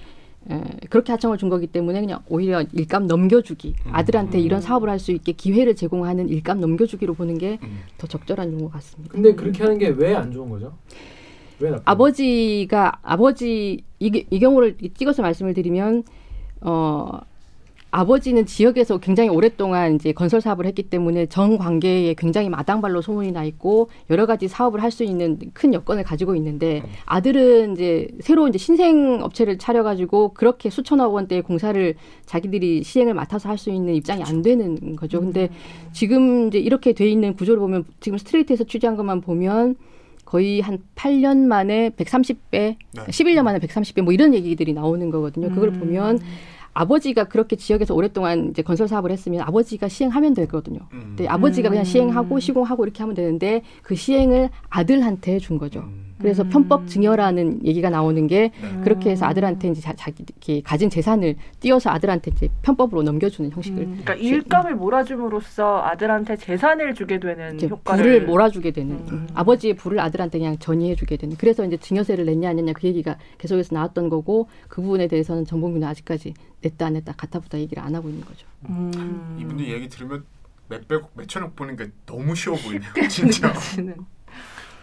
에, 0.51 0.61
그렇게 0.91 1.13
하청을 1.13 1.39
준 1.39 1.49
거기 1.49 1.67
때문에 1.67 2.01
그냥 2.01 2.21
오히려 2.29 2.63
일감 2.73 3.07
넘겨주기 3.07 3.75
아들한테 3.91 4.39
이런 4.41 4.61
사업을 4.61 4.89
할 4.89 4.99
수 4.99 5.13
있게 5.13 5.33
기회를 5.33 5.75
제공하는 5.77 6.29
일감 6.29 6.61
넘겨주기로 6.61 7.15
보는 7.15 7.39
게더 7.39 7.67
음. 7.67 7.79
적절한 8.09 8.53
용어 8.53 8.69
같습니다. 8.71 9.13
근데 9.13 9.35
그렇게 9.35 9.63
하는 9.65 9.79
게 9.79 9.89
왜 9.91 10.15
안 10.15 10.31
좋은 10.33 10.49
거죠? 10.49 10.73
왜 11.59 11.71
나쁜? 11.71 11.83
아버지가 11.87 12.99
아버지 13.03 13.83
이, 13.99 14.25
이 14.31 14.39
경우를 14.39 14.77
찍어서 14.95 15.23
말씀을 15.23 15.55
드리면 15.55 16.05
어 16.61 17.19
아버지는 17.97 18.45
지역에서 18.45 18.99
굉장히 18.99 19.31
오랫동안 19.31 19.95
이제 19.95 20.13
건설 20.13 20.43
사업을 20.43 20.67
했기 20.67 20.83
때문에 20.83 21.25
정 21.27 21.57
관계에 21.57 22.13
굉장히 22.13 22.51
마당발로 22.51 23.01
소문이 23.01 23.33
나 23.33 23.43
있고 23.45 23.89
여러 24.11 24.27
가지 24.27 24.49
사업을 24.49 24.83
할 24.83 24.91
수 24.91 25.03
있는 25.03 25.39
큰 25.53 25.75
여건을 25.75 26.05
가지고 26.05 26.35
있는데 26.37 26.83
아들은 27.07 27.73
이제 27.73 28.09
새로 28.21 28.49
이제 28.49 28.57
신생 28.59 29.21
업체를 29.23 29.59
차려가지고 29.59 30.35
그렇게 30.35 30.69
수천억 30.71 31.13
원대의 31.15 31.43
공사를 31.43 31.95
자기들이 32.27 32.83
시행을 32.83 33.15
맡아서 33.15 33.49
할 33.49 33.57
수 33.57 33.71
있는 33.71 33.95
입장이 33.95 34.23
안 34.23 34.43
되는 34.43 34.97
거죠. 34.97 35.19
근데 35.21 35.49
지금 35.93 36.49
이제 36.49 36.59
이렇게 36.59 36.93
돼 36.93 37.09
있는 37.09 37.35
구조를 37.35 37.59
보면 37.61 37.85
지금 38.01 38.19
스트레이트에서 38.19 38.65
취재한 38.65 38.97
것만 38.97 39.23
보면 39.23 39.77
거의 40.27 40.61
한 40.61 40.81
8년 40.97 41.47
만에 41.47 41.91
130배, 41.91 42.37
네. 42.51 42.77
11년 42.95 43.43
만에 43.43 43.59
130배 43.61 44.03
뭐 44.03 44.13
이런 44.13 44.35
얘기들이 44.35 44.75
나오는 44.75 45.09
거거든요. 45.09 45.49
그걸 45.51 45.71
음. 45.71 45.79
보면 45.79 46.21
아버지가 46.77 47.25
그렇게 47.25 47.57
지역에서 47.57 47.95
오랫동안 47.95 48.51
이제 48.51 48.61
건설 48.61 48.87
사업을 48.87 49.11
했으면 49.11 49.41
아버지가 49.41 49.89
시행하면 49.89 50.35
되거든요. 50.35 50.81
음. 50.93 51.15
근데 51.17 51.27
아버지가 51.27 51.71
그냥 51.71 51.83
음. 51.83 51.85
시행하고 51.85 52.39
시공하고 52.39 52.85
이렇게 52.85 53.03
하면 53.03 53.15
되는데 53.15 53.63
그 53.83 53.95
시행을 53.95 54.51
아들한테 54.69 55.39
준 55.39 55.57
거죠. 55.57 55.81
음. 55.81 56.06
그래서 56.19 56.43
음. 56.43 56.49
편법 56.51 56.87
증여라는 56.87 57.65
얘기가 57.65 57.91
나오는 57.91 58.27
게 58.27 58.51
네. 58.61 58.81
그렇게 58.83 59.11
해서 59.11 59.27
아들한테 59.27 59.69
이제 59.69 59.81
자, 59.81 59.93
자기 59.95 60.23
이렇게 60.23 60.61
가진 60.63 60.89
재산을 60.89 61.37
띄어서 61.61 61.91
아들한테 61.91 62.31
이제 62.33 62.49
편법으로 62.63 63.03
넘겨주는 63.03 63.51
형식을 63.51 63.79
음, 63.83 64.01
그러니까 64.05 64.15
일감을 64.15 64.77
몰아줌으로써 64.77 65.83
아들한테 65.83 66.37
재산을 66.37 66.95
주게 66.95 67.21
되는 67.21 67.61
효과를 67.61 68.03
부를 68.03 68.27
몰아주게 68.27 68.71
되는 68.71 68.97
음. 68.97 69.09
음, 69.13 69.29
아버지의 69.35 69.75
부를 69.75 70.01
아들한테 70.01 70.39
그냥 70.39 70.59
전이해주게 70.59 71.17
되는 71.17 71.37
그래서 71.37 71.65
이제 71.65 71.77
증여세를 71.77 72.25
냈냐 72.25 72.51
안 72.51 72.57
냈냐 72.57 72.73
그 72.73 72.87
얘기가 72.87 73.19
계속해서 73.39 73.75
나왔던 73.75 74.09
거고 74.09 74.49
그 74.69 74.81
부분에 74.81 75.09
대해서는 75.09 75.45
정봉민은 75.45 75.87
아직까지 75.87 76.35
냈다 76.63 76.87
안 76.87 76.93
냈다 76.95 77.13
가타부타 77.17 77.59
얘기를 77.59 77.83
안 77.83 77.95
하고 77.95 78.09
있는 78.09 78.25
거죠. 78.25 78.47
음. 78.69 79.37
이분들 79.41 79.69
얘기 79.69 79.89
들으면 79.89 80.25
몇백억 80.69 81.11
몇천억 81.15 81.55
보는 81.55 81.77
게 81.77 81.91
너무 82.07 82.35
쉬워 82.35 82.57
보이네요. 82.57 82.91
진짜. 83.09 83.53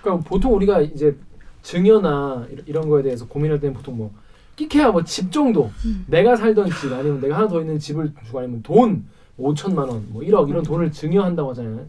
그러니까 0.03 0.27
보통 0.29 0.53
우리가 0.55 0.81
이제 0.81 1.15
증여나 1.61 2.45
이런- 2.67 2.89
거에 2.89 3.01
대해서 3.01 3.25
고민할 3.25 3.59
때는 3.59 3.73
보통 3.73 3.97
뭐 3.97 4.11
끼케야 4.57 4.91
뭐 4.91 5.01
집 5.03 5.31
정도 5.31 5.71
내가 6.07 6.35
살던 6.35 6.69
집 6.69 6.91
아니면 6.91 7.21
내가 7.21 7.37
하나 7.37 7.47
더 7.47 7.61
있는 7.61 7.79
집을 7.79 8.11
주고 8.25 8.39
아니면 8.39 8.61
돈 8.61 9.05
5천만 9.39 9.89
원, 9.89 10.05
뭐 10.11 10.21
1억 10.21 10.47
이런 10.49 10.61
돈을 10.61 10.91
증여한다고 10.91 11.49
하잖아요. 11.51 11.87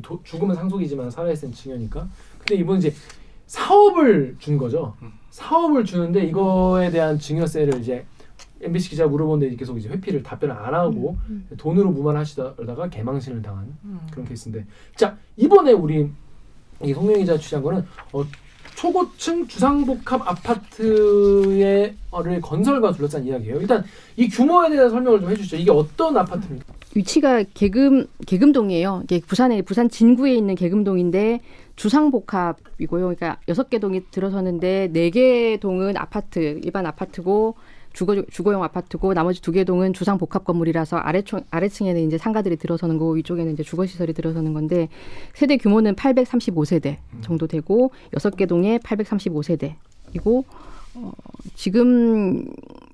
도, 0.00 0.20
죽으면 0.24 0.56
상속이지만 0.56 1.10
살아있을 1.10 1.48
땐 1.48 1.52
증여니까. 1.52 2.08
근데 2.38 2.54
이분 2.54 2.78
이제 2.78 2.94
사업을 3.46 4.36
준 4.38 4.56
거죠. 4.56 4.94
음. 5.02 5.12
사업을 5.30 5.84
주는데 5.84 6.24
이거에 6.24 6.90
대한 6.90 7.18
증여세를 7.18 7.80
이제 7.80 8.06
MBC 8.62 8.88
기자 8.90 9.06
물어본데 9.06 9.54
계속 9.56 9.76
이제 9.76 9.88
회피를 9.90 10.22
답변을 10.22 10.54
안 10.54 10.72
하고 10.72 11.18
돈으로 11.58 11.90
무마하시다가 11.90 12.88
개망신을 12.88 13.42
당한 13.42 13.76
음. 13.84 14.00
그런 14.10 14.24
케이스인데 14.26 14.64
자 14.96 15.18
이번에 15.36 15.72
우리 15.72 16.10
이 16.82 16.92
송명 16.92 17.18
기자 17.18 17.36
취재한 17.38 17.62
거는 17.62 17.84
어, 18.12 18.24
초고층 18.74 19.46
주상복합 19.46 20.26
아파트의를 20.26 21.94
건설과 22.42 22.92
둘러싼 22.92 23.24
이야기예요. 23.24 23.60
일단 23.60 23.84
이 24.16 24.28
규모에 24.28 24.68
대해서 24.70 24.88
설명을 24.90 25.20
좀 25.20 25.30
해주시죠. 25.30 25.56
이게 25.56 25.70
어떤 25.70 26.16
아파트입니까? 26.16 26.72
위치가 26.94 27.42
개금 27.54 28.06
개금동이에요. 28.26 29.02
이게 29.04 29.20
부산에 29.20 29.62
부산 29.62 29.88
진구에 29.88 30.34
있는 30.34 30.54
개금동인데 30.54 31.40
주상복합이고요. 31.76 33.02
그러니까 33.04 33.38
여섯 33.48 33.70
개 33.70 33.78
동이 33.78 34.02
들어서는데 34.10 34.88
네 34.92 35.10
개 35.10 35.58
동은 35.60 35.96
아파트 35.96 36.60
일반 36.64 36.84
아파트고 36.86 37.54
주거 37.92 38.22
주거용 38.30 38.62
아파트고 38.64 39.14
나머지 39.14 39.40
두 39.42 39.52
개 39.52 39.64
동은 39.64 39.92
주상 39.92 40.18
복합 40.18 40.44
건물이라서 40.44 40.96
아래층 40.96 41.40
아래층에는 41.50 42.06
이제 42.06 42.18
상가들이 42.18 42.56
들어서는 42.56 42.98
거고 42.98 43.12
위쪽에는 43.12 43.52
이제 43.52 43.62
주거 43.62 43.86
시설이 43.86 44.12
들어서는 44.14 44.52
건데 44.54 44.88
세대 45.34 45.56
규모는 45.56 45.94
835세대 45.94 46.96
정도 47.20 47.46
되고 47.46 47.90
여섯 48.14 48.34
개 48.36 48.46
동에 48.46 48.78
835세대이고 48.78 50.44
어, 50.94 51.12
지금 51.54 52.46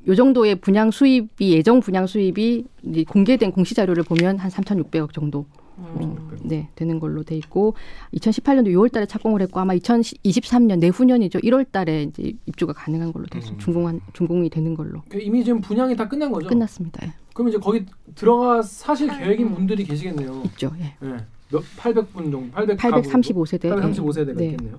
요 0.06 0.14
정도의 0.14 0.56
분양 0.56 0.90
수입이 0.90 1.52
예정 1.52 1.80
분양 1.80 2.06
수입이 2.06 2.64
공개된 3.08 3.52
공시 3.52 3.74
자료를 3.74 4.04
보면 4.04 4.38
한 4.38 4.50
3,600억 4.50 5.12
정도 5.12 5.46
어, 5.78 6.36
네 6.42 6.68
되는 6.74 6.98
걸로 6.98 7.22
돼 7.22 7.36
있고 7.36 7.74
2018년도 8.14 8.68
6월달에 8.68 9.08
착공을 9.08 9.42
했고 9.42 9.60
아마 9.60 9.74
2023년 9.74 10.78
내후년이죠 10.78 11.38
1월달에 11.38 12.08
이제 12.08 12.32
입주가 12.46 12.72
가능한 12.72 13.12
걸로 13.12 13.26
돼서 13.26 13.52
음. 13.52 13.58
준공한 13.58 14.00
준공이 14.12 14.50
되는 14.50 14.74
걸로 14.74 15.02
그 15.08 15.20
이미 15.20 15.44
지금 15.44 15.60
분양이 15.60 15.96
다 15.96 16.08
끝난 16.08 16.32
거죠? 16.32 16.48
끝났습니다. 16.48 17.06
예. 17.06 17.12
그럼 17.34 17.48
이제 17.48 17.58
거기 17.58 17.86
들어가 18.14 18.62
사실 18.62 19.08
계획인 19.08 19.54
분들이 19.54 19.84
계시겠네요. 19.84 20.42
있죠. 20.46 20.72
예. 20.80 20.94
네. 21.00 21.16
몇 21.50 21.62
800분 21.76 22.30
정도, 22.30 22.50
800 22.50 22.76
835세대. 22.78 23.70
835세대가 23.70 24.36
네. 24.36 24.46
있겠네요. 24.50 24.78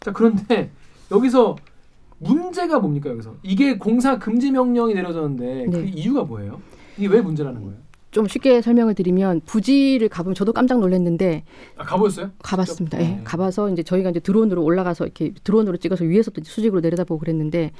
자 0.00 0.12
그런데 0.12 0.70
여기서 1.10 1.56
문제가 2.18 2.78
뭡니까 2.78 3.10
여기서? 3.10 3.34
이게 3.42 3.76
공사 3.76 4.18
금지 4.18 4.50
명령이 4.50 4.94
내려졌는데 4.94 5.66
그 5.70 5.76
네. 5.76 5.92
이유가 5.94 6.24
뭐예요? 6.24 6.60
이게 6.96 7.08
왜 7.08 7.20
문제라는 7.20 7.60
거예요? 7.60 7.76
좀 8.16 8.26
쉽게 8.26 8.62
설명을 8.62 8.94
드리면 8.94 9.42
부지를 9.44 10.08
가보면 10.08 10.34
저도 10.34 10.54
깜짝 10.54 10.80
놀랐는데 10.80 11.44
아, 11.76 11.84
가보셨어요? 11.84 12.30
가봤습니다. 12.38 12.98
예, 13.02 13.04
어. 13.04 13.20
가봐서 13.24 13.68
이제 13.68 13.82
저희가 13.82 14.08
이제 14.08 14.20
드론으로 14.20 14.64
올라가서 14.64 15.04
이렇게 15.04 15.34
드론으로 15.44 15.76
찍어서 15.76 16.04
위에서부터 16.04 16.40
이제 16.40 16.50
수직으로 16.50 16.80
내려다보고 16.80 17.18
그랬는데 17.18 17.72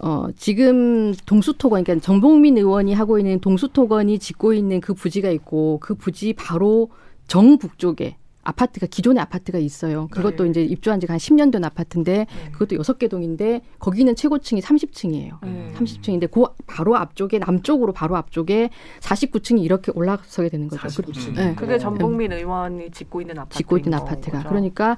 어, 0.00 0.26
지금 0.36 1.14
동수토건, 1.26 1.84
그러니까 1.84 2.04
정봉민 2.04 2.58
의원이 2.58 2.92
하고 2.92 3.20
있는 3.20 3.38
동수토건이 3.38 4.18
짓고 4.18 4.52
있는 4.52 4.80
그 4.80 4.94
부지가 4.94 5.30
있고 5.30 5.78
그 5.80 5.94
부지 5.94 6.32
바로 6.32 6.90
정북쪽에 7.28 8.16
아파트가 8.44 8.86
기존의 8.86 9.20
아파트가 9.22 9.58
있어요. 9.58 10.08
그것도 10.10 10.44
네. 10.44 10.50
이제 10.50 10.62
입주한 10.64 11.00
지가 11.00 11.14
한 11.14 11.18
10년 11.18 11.52
된 11.52 11.64
아파트인데 11.64 12.26
그것도 12.52 12.76
여섯 12.76 12.98
개 12.98 13.08
동인데 13.08 13.62
거기는 13.78 14.14
최고층이 14.16 14.60
30층이에요. 14.60 15.42
음. 15.44 15.72
30층인데 15.76 16.30
그 16.30 16.44
바로 16.66 16.96
앞쪽에 16.96 17.38
남쪽으로 17.38 17.92
바로 17.92 18.16
앞쪽에 18.16 18.70
49층이 19.00 19.62
이렇게 19.62 19.92
올라서게 19.94 20.48
되는 20.48 20.68
거죠. 20.68 20.82
그- 20.82 20.88
49층. 20.88 21.34
네. 21.34 21.54
그게 21.54 21.78
전봉민 21.78 22.32
의원이 22.32 22.90
짓고 22.90 23.20
있는 23.20 23.38
아파트. 23.38 23.58
짓고 23.58 23.78
있는 23.78 23.94
아파트가 23.94 24.42
그러니까 24.44 24.96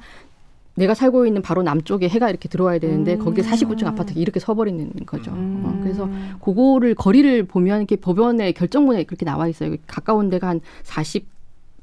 내가 0.76 0.94
살고 0.94 1.24
있는 1.26 1.40
바로 1.40 1.62
남쪽에 1.62 2.08
해가 2.08 2.28
이렇게 2.30 2.48
들어와야 2.48 2.80
되는데 2.80 3.14
음. 3.14 3.18
거기에 3.24 3.44
49층 3.44 3.84
아파트가 3.86 4.18
이렇게 4.18 4.40
서버리는 4.40 4.90
거죠. 5.06 5.30
음. 5.30 5.62
어, 5.64 5.78
그래서 5.82 6.08
그거를 6.42 6.94
거리를 6.96 7.44
보면 7.44 7.78
이렇게 7.78 7.94
법원의 7.96 8.54
결정문에 8.54 9.04
그렇게 9.04 9.24
나와 9.24 9.46
있어요. 9.46 9.76
가까운 9.86 10.30
데가 10.30 10.48
한 10.48 10.60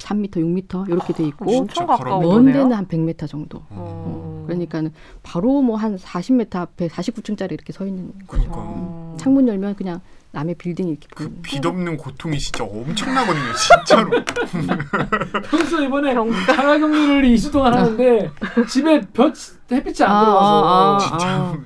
43m, 0.01 0.31
6m 0.70 0.89
이렇게 0.89 1.13
돼 1.13 1.24
있고 1.27 1.46
엄청 1.46 1.67
진짜 1.67 1.86
가까운 1.86 2.24
먼. 2.24 2.46
데는 2.46 2.74
한 2.74 2.88
100m 2.88 3.27
정도. 3.27 3.60
어. 3.60 3.63
어, 3.70 4.43
그러니까는 4.48 4.91
바로 5.24 5.62
뭐 5.62 5.75
한 5.77 5.98
40m 5.98 6.55
앞에 6.55 6.88
49층짜리 6.89 7.51
이렇게 7.53 7.72
서 7.74 7.86
있는 7.86 8.12
거죠. 8.27 8.43
그러니까 8.43 8.55
어. 8.58 9.17
창문 9.20 9.48
열면 9.48 9.75
그냥 9.75 10.01
남의 10.34 10.55
빌딩이 10.55 10.91
이렇게 10.91 11.08
그 11.13 11.29
빛없는 11.41 11.98
고통이 11.98 12.38
진짜 12.39 12.63
엄청나거든요. 12.63 13.43
진짜로. 13.53 14.12
평소 15.50 15.81
이번에 15.84 16.13
병- 16.13 16.31
자가 16.46 16.77
격리를 16.79 17.24
2주 17.34 17.51
동안 17.51 17.74
하는데 17.74 18.31
집에 18.70 19.01
볕 19.13 19.34
햇빛이 19.72 19.96
안 20.08 20.12
아, 20.15 20.20
들어와서 20.25 20.65
아, 20.65 20.96
아, 20.96 21.00
진짜 21.00 21.27
아. 21.27 21.58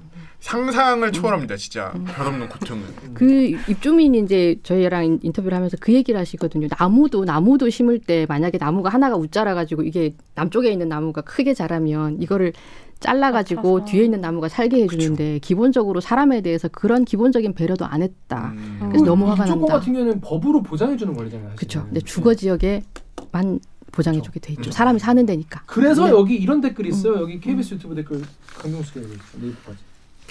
상상을 0.45 1.11
초월합니다. 1.11 1.57
진짜 1.57 1.91
빛없는 2.05 2.47
고통은. 2.49 2.83
그 3.15 3.25
입주민이 3.67 4.19
이제 4.19 4.55
저희랑 4.61 5.03
인- 5.05 5.19
인터뷰를 5.23 5.55
하면서 5.55 5.75
그 5.79 5.91
얘기를 5.91 6.19
하시거든요. 6.19 6.67
나무도 6.79 7.25
나무도 7.25 7.71
심을 7.71 7.97
때 7.97 8.27
만약에 8.29 8.59
나무가 8.59 8.89
하나가 8.89 9.15
우짜라 9.15 9.55
가지고 9.55 9.81
이게 9.81 10.13
남쪽에 10.35 10.71
있는 10.71 10.87
나무가 10.87 11.21
크게 11.21 11.55
자라면 11.55 12.21
이거를 12.21 12.53
잘라 12.99 13.31
가지고 13.31 13.79
맞춰서. 13.79 13.91
뒤에 13.91 14.03
있는 14.05 14.21
나무가 14.21 14.47
살게 14.47 14.83
해주는데 14.83 15.39
기본적으로 15.39 15.99
사람에 15.99 16.41
대해서 16.41 16.67
그런 16.67 17.05
기본적인 17.05 17.55
배려도 17.55 17.85
안 17.85 18.03
했다. 18.03 18.51
음. 18.55 18.79
그래서 18.89 19.03
너무 19.03 19.27
화가 19.27 19.45
난다. 19.45 19.73
같은 19.79 19.93
경우는 19.93 20.21
법으로 20.21 20.61
보장해 20.61 20.95
주는 20.95 21.15
권리잖아요. 21.15 21.53
그렇죠. 21.55 21.85
근데 21.85 22.01
주거 22.01 22.35
지역에만 22.35 23.59
보장해주게 23.91 24.39
돼 24.41 24.53
있죠. 24.53 24.69
음. 24.69 24.71
사람이 24.71 24.99
사는 24.99 25.25
데니까. 25.25 25.63
그래서 25.65 26.05
네. 26.05 26.11
여기 26.11 26.35
이런 26.35 26.61
댓글이 26.61 26.89
있어요. 26.89 27.19
여기 27.23 27.39
KBS 27.39 27.73
유튜브 27.75 27.95
댓글 27.95 28.21
강경수가 28.59 29.01
여기 29.01 29.13
있어. 29.15 29.37
네이버까지. 29.41 29.77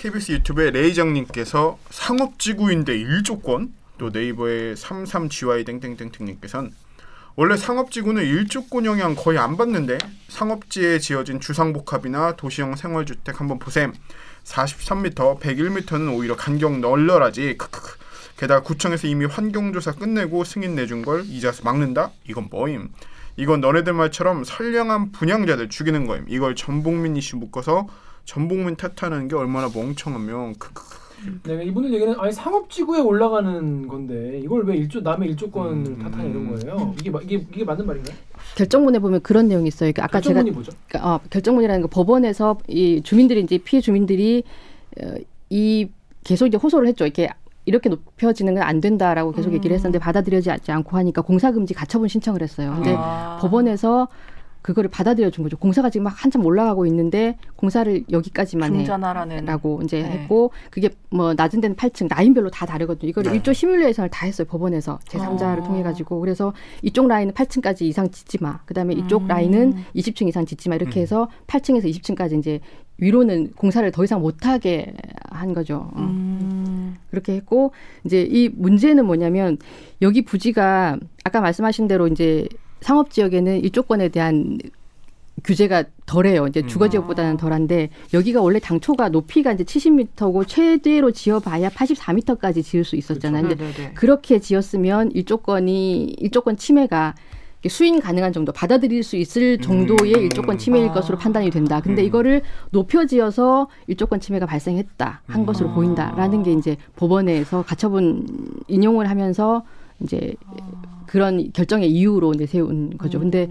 KBS 0.05 0.33
유튜브에 0.33 0.71
레이장님께서 0.71 1.79
상업지구인데 1.89 2.95
일조권 2.95 3.73
또 3.97 4.11
네이버의 4.11 4.75
33GY 4.75 5.65
땡땡땡땡님께서는 5.65 6.73
원래 7.37 7.57
상업지구는 7.57 8.23
일조권 8.23 8.85
영향 8.85 9.15
거의 9.15 9.39
안 9.39 9.57
받는데 9.57 9.97
상업지에 10.29 10.99
지어진 10.99 11.41
주상복합이나 11.41 12.37
도시형 12.37 12.77
생활주택 12.77 13.41
한번 13.41 13.59
보셈 13.59 13.95
43m, 14.45 15.41
101m는 15.41 16.15
오히려 16.15 16.37
간격 16.37 16.81
널널하지 16.81 17.57
크크크 17.57 17.97
게다가 18.37 18.63
구청에서 18.63 19.07
이미 19.07 19.25
환경조사 19.25 19.93
끝내고 19.93 20.45
승인 20.45 20.75
내준 20.75 21.01
걸 21.01 21.25
이자서 21.25 21.63
막는다? 21.65 22.11
이건 22.29 22.49
뭐임? 22.51 22.91
이건 23.39 23.63
너네들 23.63 23.95
말처럼 23.95 24.45
선량한 24.45 25.13
분양자들 25.13 25.69
죽이는 25.71 26.07
거임. 26.07 26.27
이걸 26.29 26.55
전복민 26.55 27.17
이슈 27.17 27.37
묶어서 27.37 27.89
전복민 28.25 28.77
탓하는 28.77 29.29
게 29.29 29.37
얼마나 29.37 29.69
멍청하면 29.75 30.55
크크크. 30.55 31.05
네, 31.45 31.65
이분들 31.65 31.93
얘기는 31.95 32.15
아니 32.19 32.33
상업지구에 32.33 33.01
올라가는 33.01 33.89
건데 33.89 34.41
이걸 34.45 34.67
왜 34.67 34.77
일조 34.77 35.01
남의 35.01 35.31
일조권을 35.31 35.73
음. 35.73 35.99
탓하냐 35.99 36.25
이런 36.29 36.55
거예요. 36.55 36.95
이게 37.01 37.11
마- 37.11 37.21
이게 37.23 37.37
이게 37.37 37.65
맞는 37.65 37.87
말인가요? 37.87 38.15
결정문에 38.57 38.99
보면 38.99 39.23
그런 39.23 39.49
내용이 39.49 39.69
있어요. 39.69 39.91
그러니까 39.93 40.05
아까 40.05 40.21
제가 40.21 40.35
결정문이 40.35 40.51
뭐죠? 40.55 40.73
그러니까, 40.89 41.15
어, 41.15 41.21
결정문이라는 41.31 41.83
거 41.83 41.89
법원에서 41.89 42.59
이 42.69 43.01
주민들이 43.03 43.41
이제 43.41 43.57
피해 43.59 43.81
주민들이 43.81 44.45
어, 45.03 45.15
이 45.49 45.89
계속 46.25 46.47
이제 46.47 46.59
호소를 46.59 46.89
했죠. 46.89 47.05
이렇게 47.05 47.31
이렇게 47.67 47.89
높여지는 47.89 48.55
건 48.55 48.63
안 48.63 48.81
된다라고 48.83 49.33
계속 49.33 49.49
음. 49.51 49.55
얘기를 49.55 49.73
했었는데 49.75 49.99
받아들여지지 50.01 50.71
않고 50.73 50.97
하니까 50.99 51.23
공사금지 51.23 51.73
가처분 51.73 52.09
신청을 52.09 52.43
했어요. 52.43 52.73
근데 52.75 52.95
아. 52.99 53.39
법원에서 53.41 54.09
그거를 54.65 54.89
받아들여 54.89 55.29
준 55.29 55.43
거죠. 55.45 55.59
공사가 55.59 55.91
지금 55.91 56.05
막 56.05 56.25
한참 56.25 56.43
올라가고 56.43 56.87
있는데 56.87 57.37
공사를 57.57 58.03
여기까지만 58.11 58.73
해. 58.73 58.79
중전하라는 58.79 59.45
라고 59.45 59.83
이제 59.85 60.01
네. 60.01 60.09
했고 60.09 60.53
그게 60.71 60.89
뭐 61.11 61.35
낮은 61.35 61.61
데는 61.61 61.77
8층 61.77 62.09
라인별로 62.09 62.49
다 62.49 62.65
다르거든요. 62.65 63.11
이거를 63.11 63.31
네. 63.31 63.37
일조 63.37 63.53
시뮬레이션을 63.53 64.09
다 64.09 64.25
했어요 64.25 64.47
법원에서 64.49 65.01
제3자를 65.07 65.61
어. 65.61 65.65
통해 65.65 65.83
가지고 65.83 66.19
그래서 66.19 66.55
이쪽 66.81 67.09
라인은 67.09 67.35
8층까지 67.35 67.83
이상 67.83 68.11
짓지 68.11 68.39
마. 68.43 68.61
그다음에 68.65 68.95
이쪽 68.95 69.25
음. 69.25 69.29
라인은 69.29 69.75
20층 69.97 70.29
이상 70.29 70.47
짓지 70.47 70.71
마. 70.71 70.77
이렇게 70.77 71.01
음. 71.01 71.03
해서 71.03 71.29
8층에서 71.47 71.85
20층까지 71.85 72.39
이제 72.39 72.61
위로는 72.97 73.53
공사를 73.53 73.91
더 73.91 74.03
이상 74.03 74.23
못 74.23 74.47
하게 74.47 74.95
한 75.29 75.53
거죠. 75.53 75.91
어. 75.93 76.01
음. 76.01 76.97
그렇게 77.11 77.35
했고 77.35 77.73
이제 78.05 78.23
이 78.23 78.49
문제는 78.49 79.05
뭐냐면 79.05 79.59
여기 80.01 80.23
부지가 80.23 80.99
아까 81.25 81.43
말씀하신 81.43 81.87
대로 81.87 82.09
이제 82.09 82.49
상업 82.85 83.11
지역에는 83.11 83.65
일조권에 83.65 84.11
대한 84.11 84.59
규제가 85.43 85.85
덜해요. 86.05 86.47
이제 86.49 86.67
주거 86.67 86.85
음. 86.85 86.91
지역보다는 86.91 87.39
덜한데 87.39 87.89
여기가 88.13 88.43
원래 88.43 88.59
당초가 88.59 89.09
높이가 89.09 89.53
이제 89.53 89.65
70m고 89.65 90.47
최대로 90.47 91.11
지어봐야 91.11 91.71
84m까지 91.71 92.63
지을 92.63 92.85
수 92.85 92.97
있었잖아요. 92.97 93.49
근데 93.49 93.55
네네네. 93.55 93.95
그렇게 93.95 94.39
지었으면 94.39 95.13
일조권이 95.13 96.17
일조권 96.19 96.59
침해가 96.59 97.15
수인 97.67 98.01
가능한 98.01 98.35
정도 98.35 98.53
받아들일 98.53 99.03
수 99.03 99.17
있을 99.17 99.59
정도의 99.63 100.17
음. 100.17 100.21
일조권 100.21 100.59
침해일 100.59 100.91
아. 100.91 100.93
것으로 100.93 101.17
판단이 101.17 101.49
된다. 101.49 101.81
근데 101.81 102.03
음. 102.03 102.07
이거를 102.07 102.43
높여 102.71 103.07
지어서 103.07 103.69
일조권 103.87 104.21
침해가 104.21 104.45
발생했다 104.45 105.23
한 105.27 105.41
음. 105.41 105.47
것으로 105.47 105.71
아. 105.71 105.75
보인다라는 105.75 106.43
게 106.43 106.53
이제 106.53 106.77
법원에서 106.97 107.63
가처분 107.63 108.27
인용을 108.69 109.09
하면서 109.09 109.65
이제 110.03 110.35
그런 111.15 111.53
결정의 111.53 111.89
이유로 111.93 112.33
이제 112.35 112.45
세운 112.45 112.99
거죠. 112.99 113.21
근데 113.21 113.49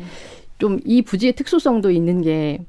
좀 0.60 0.80
이 0.86 1.02
부지의 1.02 1.34
특수성도 1.34 1.92
있는 1.92 2.22
게 2.22 2.60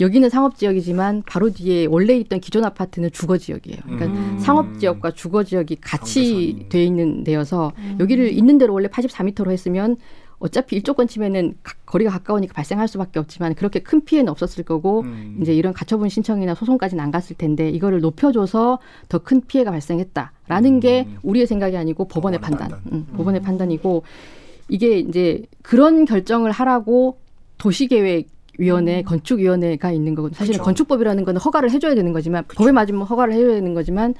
여기는 0.00 0.28
상업 0.28 0.58
지역이지만 0.58 1.22
바로 1.24 1.50
뒤에 1.50 1.86
원래 1.86 2.14
있던 2.16 2.40
기존 2.40 2.64
아파트는 2.64 3.10
주거 3.12 3.38
지역이에요. 3.38 3.78
그러니까 3.84 4.06
음. 4.06 4.38
상업 4.38 4.78
지역과 4.78 5.12
주거 5.12 5.44
지역이 5.44 5.76
같이 5.80 6.24
경계선이. 6.52 6.68
돼 6.68 6.84
있는 6.84 7.24
데여서 7.24 7.72
음. 7.78 7.96
여기를 8.00 8.32
있는 8.32 8.58
대로 8.58 8.74
원래 8.74 8.88
84m로 8.88 9.50
했으면 9.50 9.96
어차피 10.44 10.76
일조권 10.76 11.08
침해는 11.08 11.54
가- 11.62 11.72
거리가 11.86 12.10
가까우니까 12.10 12.52
발생할 12.52 12.86
수밖에 12.86 13.18
없지만 13.18 13.54
그렇게 13.54 13.78
큰 13.80 14.04
피해는 14.04 14.30
없었을 14.30 14.62
거고 14.62 15.00
음. 15.00 15.38
이제 15.40 15.54
이런 15.54 15.72
가처분 15.72 16.10
신청이나 16.10 16.54
소송까지는 16.54 17.02
안 17.02 17.10
갔을 17.10 17.34
텐데 17.34 17.70
이거를 17.70 18.00
높여줘서 18.00 18.78
더 19.08 19.18
큰 19.24 19.40
피해가 19.40 19.70
발생했다라는 19.70 20.70
음. 20.74 20.80
게 20.80 21.08
우리의 21.22 21.46
생각이 21.46 21.78
아니고 21.78 22.08
법원의 22.08 22.40
법원의 22.40 22.58
판단, 22.58 22.82
판단. 22.82 22.92
음, 22.92 23.06
법원의 23.16 23.40
판단이고 23.40 24.02
이게 24.68 24.98
이제 24.98 25.42
그런 25.62 26.04
결정을 26.04 26.50
하라고 26.50 27.16
도시계획 27.56 28.28
위원회, 28.58 29.02
건축위원회가 29.02 29.92
있는 29.92 30.14
거거든요. 30.14 30.36
사실은 30.36 30.58
그쵸. 30.58 30.64
건축법이라는 30.64 31.24
거는 31.24 31.40
허가를 31.40 31.70
해줘야 31.70 31.94
되는 31.94 32.12
거지만 32.12 32.44
법에 32.54 32.70
맞으면 32.70 33.02
허가를 33.02 33.32
해줘야 33.32 33.54
되는 33.54 33.72
거지만 33.72 34.14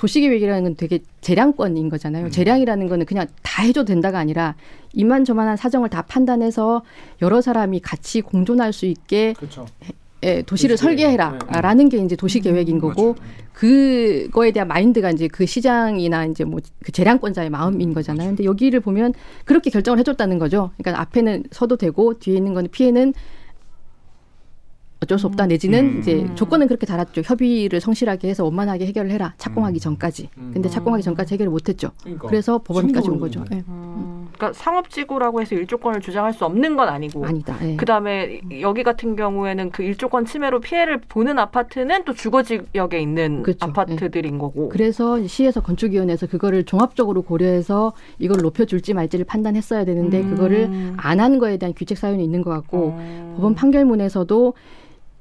도시계획이라는 0.00 0.62
건 0.62 0.76
되게 0.76 1.00
재량권인 1.20 1.90
거잖아요. 1.90 2.26
음. 2.26 2.30
재량이라는 2.30 2.88
거는 2.88 3.04
그냥 3.04 3.26
다 3.42 3.62
해줘도 3.62 3.84
된다가 3.84 4.18
아니라 4.18 4.54
이만저만한 4.94 5.58
사정을 5.58 5.90
다 5.90 6.00
판단해서 6.02 6.82
여러 7.20 7.42
사람이 7.42 7.80
같이 7.80 8.22
공존할 8.22 8.72
수 8.72 8.86
있게 8.86 9.34
그렇죠. 9.34 9.66
예, 10.22 10.40
도시를 10.40 10.76
도시계획. 10.76 10.98
설계해라라는 10.98 11.90
게 11.90 11.98
이제 11.98 12.16
도시 12.16 12.40
계획인 12.40 12.78
거고 12.78 13.12
맞아요. 13.12 13.30
그거에 13.52 14.52
대한 14.52 14.68
마인드가 14.68 15.10
이제 15.10 15.28
그 15.28 15.44
시장이나 15.44 16.24
이제 16.24 16.44
뭐 16.44 16.60
그 16.82 16.92
재량권자의 16.92 17.50
마음인 17.50 17.92
거잖아요. 17.92 18.28
근데 18.28 18.44
여기를 18.44 18.80
보면 18.80 19.12
그렇게 19.44 19.68
결정을 19.68 19.98
해줬다는 19.98 20.38
거죠. 20.38 20.70
그러니까 20.78 21.02
앞에는 21.02 21.44
서도 21.50 21.76
되고 21.76 22.18
뒤에 22.18 22.36
있는 22.36 22.54
거는 22.54 22.70
피해는 22.70 23.12
어쩔 25.02 25.18
수 25.18 25.26
없다 25.28 25.46
내지는 25.46 25.94
음. 25.96 25.98
이제 26.00 26.28
조건은 26.34 26.66
그렇게 26.66 26.84
달았죠. 26.84 27.22
협의를 27.24 27.80
성실하게 27.80 28.28
해서 28.28 28.44
원만하게 28.44 28.84
해결을 28.86 29.10
해라. 29.10 29.32
착공하기 29.38 29.78
음. 29.78 29.80
전까지. 29.80 30.28
음. 30.36 30.50
근데 30.52 30.68
착공하기 30.68 31.02
전까지 31.02 31.34
해결을 31.34 31.50
못했죠. 31.50 31.90
그러니까. 32.02 32.28
그래서 32.28 32.58
법원까지 32.58 33.08
온 33.08 33.18
거죠. 33.18 33.42
예. 33.52 33.62
음. 33.68 34.28
그러니까 34.34 34.52
상업지구라고 34.52 35.40
해서 35.40 35.54
일조권을 35.54 36.00
주장할 36.00 36.34
수 36.34 36.44
없는 36.44 36.76
건 36.76 36.88
아니고 36.90 37.24
아니다. 37.24 37.56
예. 37.62 37.76
그다음에 37.76 38.40
여기 38.60 38.82
같은 38.82 39.16
경우에는 39.16 39.70
그 39.70 39.82
일조권 39.82 40.26
침해로 40.26 40.60
피해를 40.60 41.00
보는 41.00 41.38
아파트는 41.38 42.04
또 42.04 42.12
주거 42.12 42.42
지역에 42.42 43.00
있는 43.00 43.42
그렇죠. 43.42 43.58
아파트들인 43.66 44.36
거고. 44.38 44.68
그래서 44.68 45.26
시에서 45.26 45.62
건축위원회에서 45.62 46.26
그거를 46.26 46.64
종합적으로 46.64 47.22
고려해서 47.22 47.94
이걸 48.18 48.42
높여줄지 48.42 48.92
말지를 48.92 49.24
판단했어야 49.24 49.84
되는데 49.86 50.20
음. 50.20 50.30
그거를 50.30 50.70
안 50.98 51.20
한 51.20 51.38
거에 51.38 51.58
대한 51.58 51.74
규책 51.76 51.98
사유는 51.98 52.24
있는 52.24 52.40
것 52.40 52.48
같고 52.50 52.94
어. 52.96 53.32
법원 53.36 53.54
판결문에서도 53.54 54.54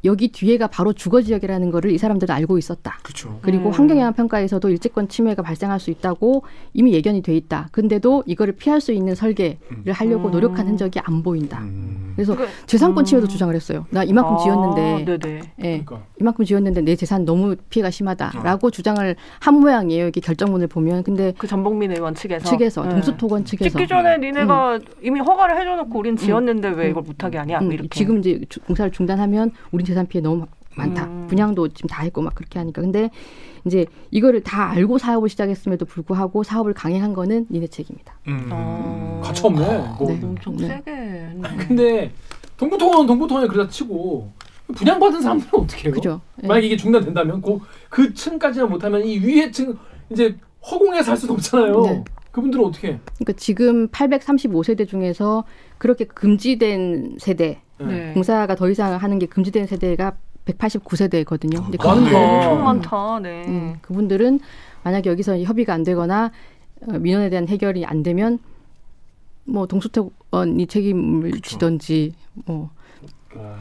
여기 0.05 0.29
뒤에가 0.31 0.67
바로 0.67 0.93
주거 0.93 1.21
지역이라는 1.21 1.71
거를 1.71 1.91
이 1.91 1.97
사람들은 1.97 2.33
알고 2.33 2.57
있었다. 2.57 2.99
그렇죠. 3.03 3.37
그리고 3.41 3.67
음. 3.69 3.73
환경영향 3.73 4.13
평가에서도 4.13 4.69
일제권 4.69 5.09
침해가 5.09 5.41
발생할 5.41 5.79
수 5.79 5.91
있다고 5.91 6.43
이미 6.73 6.93
예견이 6.93 7.21
돼 7.21 7.35
있다. 7.35 7.67
근데도 7.71 8.23
이거를 8.25 8.53
피할 8.55 8.79
수 8.79 8.93
있는 8.93 9.13
설계를 9.15 9.57
하려고 9.91 10.29
음. 10.29 10.31
노력한 10.31 10.67
흔적이 10.67 10.99
안 11.03 11.21
보인다. 11.21 11.59
음. 11.63 12.13
그래서 12.15 12.35
그- 12.35 12.47
재산권 12.65 13.03
음. 13.03 13.05
침해도 13.05 13.27
주장을 13.27 13.53
했어요. 13.53 13.85
나 13.89 14.03
이만큼 14.03 14.35
아, 14.35 14.37
지었는데 14.37 15.05
네네. 15.17 15.41
예, 15.59 15.63
그러니까 15.83 16.01
이만큼 16.19 16.45
지었는데 16.45 16.81
내 16.81 16.95
재산 16.95 17.25
너무 17.25 17.55
피해가 17.69 17.89
심하다라고 17.91 18.71
주장을 18.71 19.15
한 19.39 19.53
모양이에요. 19.55 20.07
이게 20.07 20.21
결정문을 20.21 20.67
보면 20.67 21.03
근데 21.03 21.33
그 21.37 21.45
전복민 21.47 21.91
의원 21.91 22.15
측에서 22.15 22.45
측에서 22.49 22.83
네. 22.83 22.89
동수토건 22.89 23.43
측에서 23.45 23.69
짓기 23.69 23.87
전에 23.87 24.17
니네가 24.17 24.79
이미 25.01 25.19
허가를 25.19 25.59
해줘놓고 25.59 25.99
우린 25.99 26.15
지었는데 26.15 26.69
왜 26.69 26.89
이걸 26.89 27.03
못하게 27.03 27.37
하냐 27.37 27.59
음, 27.59 27.71
이렇게 27.71 27.89
지금 27.89 28.19
이제 28.19 28.39
주- 28.49 28.59
공사를 28.61 28.91
중단하면 28.91 29.51
우린 29.71 29.85
재산 29.89 30.07
피해 30.07 30.21
너무 30.21 30.45
많다. 30.75 31.05
음. 31.05 31.27
분양도 31.27 31.67
지금 31.69 31.87
다 31.87 32.03
했고 32.03 32.21
막 32.21 32.35
그렇게 32.35 32.59
하니까. 32.59 32.81
근데 32.81 33.09
이제 33.65 33.85
이거를 34.11 34.43
다 34.43 34.69
알고 34.69 34.97
사업을 34.99 35.27
시작했음에도 35.29 35.85
불구하고 35.85 36.43
사업을 36.43 36.73
강행한 36.73 37.13
거는 37.13 37.47
니네 37.49 37.67
책임이다. 37.67 38.13
음. 38.27 38.49
어. 38.51 39.21
가차 39.23 39.47
없네. 39.47 39.59
뭐. 39.59 40.07
네. 40.07 40.19
엄청 40.23 40.55
네. 40.57 40.67
세게 40.67 40.91
했네. 40.91 41.57
근데 41.57 42.11
동부통은 42.57 43.07
동부통에 43.07 43.47
그러다 43.47 43.69
치고 43.69 44.31
분양받은 44.75 45.21
사람들은 45.21 45.59
어떻게 45.59 45.85
해요? 45.85 45.93
그죠? 45.93 46.21
예. 46.43 46.47
만약 46.47 46.63
이게 46.63 46.77
중단된다면 46.77 47.41
그, 47.41 47.59
그 47.89 48.13
층까지는 48.13 48.69
못하면 48.69 49.03
이 49.03 49.17
위에 49.17 49.49
층 49.49 49.75
이제 50.11 50.35
허공에 50.69 51.01
살 51.01 51.17
수는 51.17 51.33
없잖아요. 51.35 51.81
네. 51.81 52.03
그분들은 52.31 52.65
어떻게? 52.65 52.89
해? 52.89 52.99
그러니까 53.15 53.33
지금 53.33 53.87
835세대 53.89 54.87
중에서 54.87 55.43
그렇게 55.77 56.05
금지된 56.05 57.17
세대, 57.19 57.61
네. 57.79 58.13
공사가 58.13 58.55
더 58.55 58.69
이상 58.69 58.95
하는 58.95 59.19
게 59.19 59.25
금지된 59.25 59.65
세대가 59.67 60.15
189세대거든요. 60.45 61.63
근데 61.63 61.77
많다. 61.77 61.93
그분들, 61.93 62.15
엄청 62.15 62.63
많다. 62.63 63.19
네. 63.19 63.45
음, 63.47 63.75
그분들은 63.81 64.39
만약에 64.83 65.09
여기서 65.09 65.39
협의가 65.39 65.73
안 65.73 65.83
되거나 65.83 66.31
어, 66.87 66.93
민원에 66.93 67.29
대한 67.29 67.47
해결이 67.47 67.85
안 67.85 68.03
되면 68.03 68.39
뭐 69.45 69.65
동수태원이 69.65 70.67
책임을 70.67 71.31
그쵸. 71.31 71.49
지던지 71.49 72.13
뭐, 72.45 72.69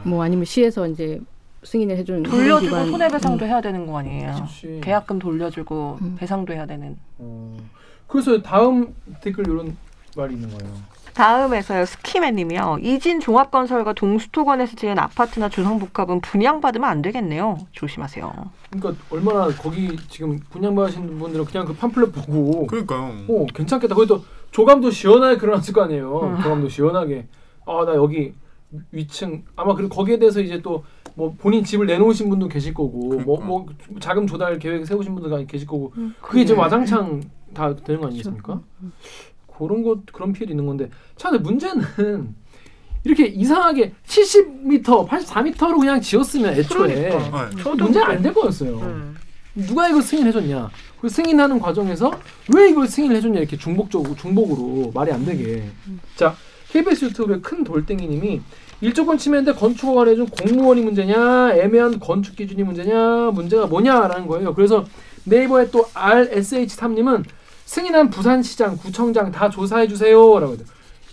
뭐 0.05 0.23
아니면 0.23 0.45
시에서 0.45 0.87
이제 0.87 1.21
승인을 1.65 1.97
해주는 1.97 2.23
돌려주고 2.23 2.87
손해배상도 2.87 3.45
음, 3.45 3.49
해야 3.49 3.61
되는 3.61 3.87
거 3.87 3.99
아니에요? 3.99 4.35
그렇지. 4.35 4.81
계약금 4.83 5.19
돌려주고 5.19 5.99
음. 6.01 6.17
배상도 6.19 6.53
해야 6.53 6.67
되는. 6.67 6.97
어. 7.19 7.57
그래서 8.09 8.41
다음 8.43 8.95
댓글 9.23 9.47
이런 9.47 9.77
말이 10.17 10.35
있는 10.35 10.49
거예요. 10.51 10.73
다음에서요 11.15 11.85
스키맨님이요 11.85 12.79
이진 12.81 13.19
종합건설과 13.19 13.93
동수토건에서 13.95 14.77
지은 14.77 14.99
아파트나 15.01 15.49
주상복합은 15.49 16.21
분양받으면 16.21 16.89
안 16.89 17.03
되겠네요 17.03 17.59
조심하세요 17.73 18.33
그러니까 18.71 19.05
얼마나 19.11 19.49
거기 19.49 19.97
지금 20.09 20.39
분양받으신 20.51 21.19
분들은 21.19 21.45
그냥 21.47 21.67
그 21.67 21.75
팜플렛 21.75 22.13
보고 22.13 22.67
그러니까요. 22.69 23.25
어 23.29 23.47
괜찮겠다. 23.53 23.97
거기도 23.97 24.23
조감도 24.53 24.91
시원하게 24.93 25.39
그려놨을 25.39 25.73
거 25.75 25.83
아니에요. 25.83 26.21
음. 26.21 26.37
조감도 26.43 26.69
시원하게. 26.69 27.27
아 27.67 27.85
나 27.85 27.95
여기 27.97 28.33
위층 28.93 29.45
아마 29.57 29.75
그리고 29.75 29.95
거기에 29.95 30.19
대해서 30.19 30.41
이제 30.41 30.61
또 30.63 30.85
뭐 31.19 31.35
본인 31.37 31.65
집을 31.65 31.87
내놓으신 31.87 32.29
분도 32.31 32.47
계실 32.47 32.73
거고 32.73 32.99
뭐 33.25 33.41
그러니까. 33.41 33.45
뭐 33.45 33.67
자금 33.99 34.25
조달 34.29 34.57
계획 34.61 34.87
세우신 34.87 35.17
분도 35.17 35.47
계실 35.47 35.67
거고 35.67 35.93
음, 35.97 36.15
그게 36.21 36.43
이제. 36.43 36.55
와장창 36.55 37.21
다 37.53 37.75
되는 37.75 38.01
거 38.01 38.07
아니겠습니까? 38.07 38.61
그런 39.59 39.83
것 39.83 40.07
그런 40.13 40.33
피해도 40.33 40.53
있는 40.53 40.65
건데 40.65 40.89
참 41.17 41.33
근데 41.33 41.43
문제는 41.43 42.35
이렇게 43.03 43.27
이상하게 43.27 43.95
70m, 44.07 45.09
84m로 45.09 45.79
그냥 45.81 46.01
지었으면 46.01 46.55
애초에 46.55 47.09
그러니까. 47.11 47.51
네. 47.51 47.63
문제 47.83 48.01
그래. 48.01 48.15
안될 48.15 48.33
거였어요. 48.33 48.79
음. 48.79 49.17
누가 49.57 49.89
이걸 49.89 50.01
승인해줬냐? 50.03 50.71
그 51.01 51.09
승인하는 51.09 51.59
과정에서 51.59 52.13
왜 52.55 52.71
이걸 52.71 52.87
승인해줬냐 52.87 53.41
이렇게 53.41 53.57
중복적으로 53.57 54.15
중복으로 54.15 54.93
말이 54.95 55.11
안 55.11 55.25
되게. 55.25 55.65
자 56.15 56.37
KBS 56.71 57.07
유튜브의 57.07 57.41
큰 57.43 57.65
돌덩이님이 57.65 58.41
일조권 58.81 59.19
침해인데 59.19 59.55
건축 59.55 59.89
허가를 59.89 60.13
해준 60.13 60.27
공무원이 60.27 60.83
문제냐 60.83 61.55
애매한 61.57 61.99
건축 61.99 62.37
기준이 62.37 62.63
문제냐 62.63 63.31
문제가 63.33 63.67
뭐냐라는 63.67 64.27
거예요. 64.27 64.55
그래서 64.55 64.85
네이버에 65.25 65.71
또 65.71 65.85
RSH3님은 65.95 67.25
승인한 67.65 68.11
부산시장 68.11 68.77
구청장 68.77 69.31
다 69.33 69.51
조사해 69.51 69.89
주세요라고 69.89 70.55
해요. 70.55 70.65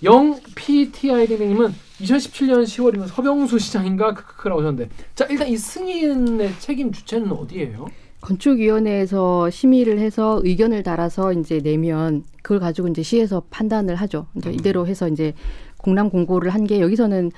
영 0.04 0.40
PTI님은 0.56 1.74
2017년 2.02 2.64
10월이면 2.64 3.08
서병수 3.08 3.58
시장인가 3.60 4.14
크크크라고 4.14 4.62
하셨는데 4.62 4.90
자 5.16 5.26
일단 5.30 5.48
이 5.48 5.58
승인의 5.58 6.52
책임 6.60 6.92
주체는 6.92 7.32
어디예요? 7.32 7.88
건축위원회에서 8.22 9.50
심의를 9.50 10.00
해서 10.00 10.42
의견을 10.44 10.84
달아서 10.84 11.34
이제 11.34 11.60
내면 11.60 12.24
그걸 12.42 12.60
가지고 12.60 12.88
이제 12.88 13.04
시에서 13.04 13.44
판단을 13.50 13.96
하죠. 13.96 14.28
이제 14.36 14.52
이대로 14.52 14.88
해서 14.88 15.08
이제 15.08 15.34
공람 15.78 16.10
공고를 16.10 16.54
한 16.54 16.66
게 16.66 16.80
여기서는 16.80 17.32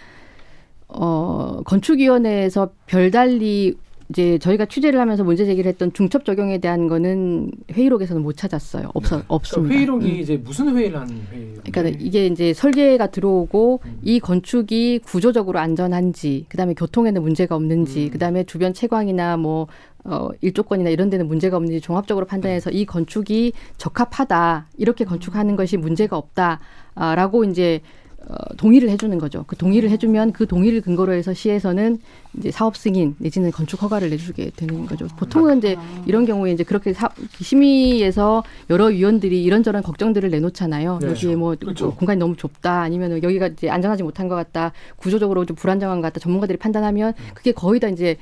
어 0.89 1.61
건축위원회에서 1.65 2.69
별달리 2.85 3.75
이제 4.09 4.37
저희가 4.37 4.65
취재를 4.65 5.01
하면서 5.01 5.23
문제 5.23 5.45
제기를 5.45 5.67
했던 5.69 5.91
중첩 5.91 6.23
적용에 6.23 6.59
대한 6.59 6.87
거는 6.87 7.51
회의록에서는 7.71 8.21
못 8.21 8.37
찾았어요. 8.37 8.89
없어 8.93 9.09
그러니까 9.09 9.33
없습니다. 9.33 9.75
회의록이 9.75 10.05
음. 10.05 10.15
이제 10.15 10.37
무슨 10.37 10.75
회의를 10.75 10.99
한 10.99 11.09
회의? 11.31 11.53
그러니까 11.69 11.99
이게 11.99 12.27
이제 12.27 12.53
설계가 12.53 13.07
들어오고 13.07 13.81
음. 13.85 13.99
이 14.03 14.21
건축이 14.21 14.99
구조적으로 14.99 15.59
안전한지, 15.59 16.45
그다음에 16.47 16.73
교통에는 16.73 17.21
문제가 17.21 17.55
없는지, 17.55 18.05
음. 18.05 18.09
그다음에 18.11 18.45
주변 18.45 18.73
채광이나 18.73 19.35
뭐 19.35 19.67
어, 20.05 20.29
일조권이나 20.39 20.89
이런 20.89 21.09
데는 21.09 21.27
문제가 21.27 21.57
없는지 21.57 21.81
종합적으로 21.81 22.25
판단해서 22.25 22.71
이 22.71 22.85
건축이 22.85 23.51
적합하다 23.75 24.67
이렇게 24.77 25.03
건축하는 25.03 25.57
것이 25.57 25.75
문제가 25.75 26.15
없다라고 26.15 27.43
이제 27.43 27.81
어, 28.29 28.35
동의를 28.57 28.89
해주는 28.89 29.17
거죠. 29.19 29.45
그 29.47 29.55
동의를 29.55 29.89
해주면 29.89 30.33
그 30.33 30.47
동의를 30.47 30.81
근거로 30.81 31.13
해서 31.13 31.33
시에서는 31.33 31.97
이제 32.37 32.51
사업 32.51 32.75
승인 32.75 33.15
내지는 33.19 33.51
건축 33.51 33.81
허가를 33.81 34.09
내주게 34.09 34.51
되는 34.55 34.85
거죠. 34.85 35.07
보통은 35.17 35.59
이제 35.59 35.77
이런 36.05 36.25
경우에 36.25 36.51
이제 36.51 36.65
그렇게 36.65 36.91
사, 36.91 37.09
심의에서 37.31 38.43
여러 38.69 38.87
위원들이 38.87 39.41
이런저런 39.43 39.81
걱정들을 39.81 40.29
내놓잖아요. 40.29 40.99
네. 41.01 41.07
여기에 41.07 41.35
뭐 41.37 41.55
그렇죠. 41.57 41.95
공간이 41.95 42.19
너무 42.19 42.35
좁다, 42.35 42.81
아니면 42.81 43.23
여기가 43.23 43.47
이제 43.47 43.69
안전하지 43.69 44.03
못한 44.03 44.27
것 44.27 44.35
같다, 44.35 44.73
구조적으로 44.97 45.45
좀 45.45 45.55
불안정한 45.55 46.01
것 46.01 46.07
같다. 46.07 46.19
전문가들이 46.19 46.57
판단하면 46.57 47.13
그게 47.33 47.53
거의 47.53 47.79
다 47.79 47.87
이제 47.87 48.17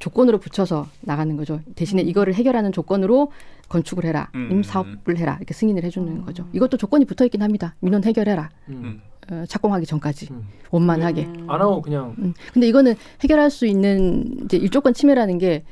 조건으로 0.00 0.38
붙여서 0.38 0.88
나가는 1.02 1.36
거죠. 1.36 1.60
대신에 1.76 2.02
이거를 2.02 2.34
해결하는 2.34 2.72
조건으로 2.72 3.30
건축을 3.68 4.04
해라, 4.04 4.28
음. 4.34 4.48
임 4.50 4.62
사업을 4.62 5.18
해라 5.18 5.36
이렇게 5.38 5.54
승인을 5.54 5.84
해주는 5.84 6.22
거죠. 6.22 6.48
이것도 6.52 6.76
조건이 6.78 7.04
붙어 7.04 7.24
있긴 7.24 7.42
합니다. 7.42 7.74
민원 7.80 8.02
해결해라, 8.02 8.50
음. 8.70 9.00
어, 9.30 9.44
착공하기 9.48 9.86
전까지 9.86 10.28
음. 10.30 10.46
원만하게. 10.70 11.24
음. 11.24 11.46
안 11.48 11.60
하고 11.60 11.82
그냥 11.82 12.14
음. 12.18 12.34
근데 12.52 12.68
이거는 12.68 12.94
해결할 13.22 13.50
수 13.50 13.66
있는 13.66 14.44
이제 14.44 14.56
일조권 14.56 14.94
침해라는 14.94 15.38
게 15.38 15.64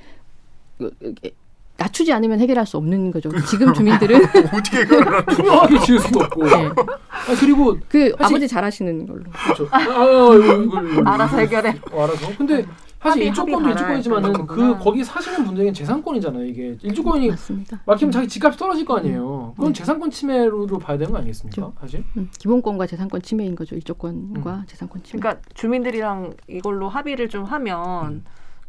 그, 0.78 0.90
이게 1.00 1.30
낮추지 1.76 2.12
않으면 2.12 2.38
해결할 2.40 2.66
수 2.66 2.76
없는 2.76 3.10
거죠. 3.10 3.30
지금 3.46 3.72
주민들은 3.74 4.16
어떻게 4.54 4.84
그걸 4.84 5.24
투명하게 5.26 5.78
지을 5.80 5.98
수도 5.98 6.20
없고. 6.20 6.44
네. 6.46 6.68
아, 7.10 7.34
그리고 7.40 7.76
그 7.88 8.10
사실- 8.18 8.24
아버지 8.36 8.48
잘하시는 8.48 9.06
걸로. 9.06 9.24
그렇죠. 9.44 9.66
아, 9.70 9.78
아, 9.80 11.14
알아서 11.14 11.38
해결해. 11.38 11.74
어, 11.92 12.04
알아서. 12.04 12.28
근데 12.38 12.64
사실 13.00 13.20
합의, 13.22 13.26
일조권도 13.28 13.68
일조권이지만은 13.70 14.46
그 14.46 14.78
거기 14.78 15.04
사시는 15.04 15.44
분들에겐 15.44 15.74
재산권이잖아요. 15.74 16.44
이게 16.46 16.76
일조권이 16.82 17.28
맞습니다. 17.28 17.80
막히면 17.84 18.12
자기 18.12 18.28
집값이 18.28 18.58
떨어질 18.58 18.84
거 18.86 18.96
아니에요. 18.96 19.52
그건 19.56 19.72
네. 19.72 19.78
재산권 19.78 20.10
침해로 20.10 20.66
봐야 20.78 20.96
되는 20.96 21.12
거 21.12 21.18
아니겠습니까? 21.18 21.72
사실. 21.80 22.02
음, 22.16 22.30
기본권과 22.38 22.86
재산권 22.86 23.20
침해인 23.22 23.56
거죠. 23.56 23.74
일조권과 23.74 24.64
재산권 24.68 25.02
침해. 25.02 25.20
그러니까 25.20 25.42
주민들이랑 25.54 26.34
이걸로 26.48 26.88
합의를 26.88 27.28
좀 27.28 27.44
하면 27.44 28.24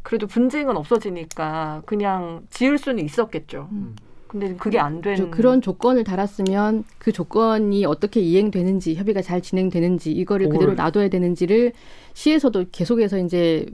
그래도 0.06 0.28
분쟁은 0.28 0.76
없어지니까 0.76 1.82
그냥 1.84 2.46
지을 2.50 2.78
수는 2.78 3.04
있었겠죠. 3.04 3.68
음. 3.72 3.96
근데 4.28 4.54
그게 4.54 4.78
안 4.78 5.00
그렇죠. 5.00 5.16
되는 5.16 5.30
그런 5.32 5.60
조건을 5.60 6.04
달았으면 6.04 6.84
그 6.98 7.10
조건이 7.10 7.84
어떻게 7.84 8.20
이행되는지 8.20 8.94
협의가 8.94 9.20
잘 9.20 9.40
진행되는지 9.42 10.12
이거를 10.12 10.48
그대로 10.48 10.74
놔둬야 10.74 11.08
되는지를 11.08 11.72
시에서도 12.14 12.66
계속해서 12.70 13.18
이제 13.18 13.66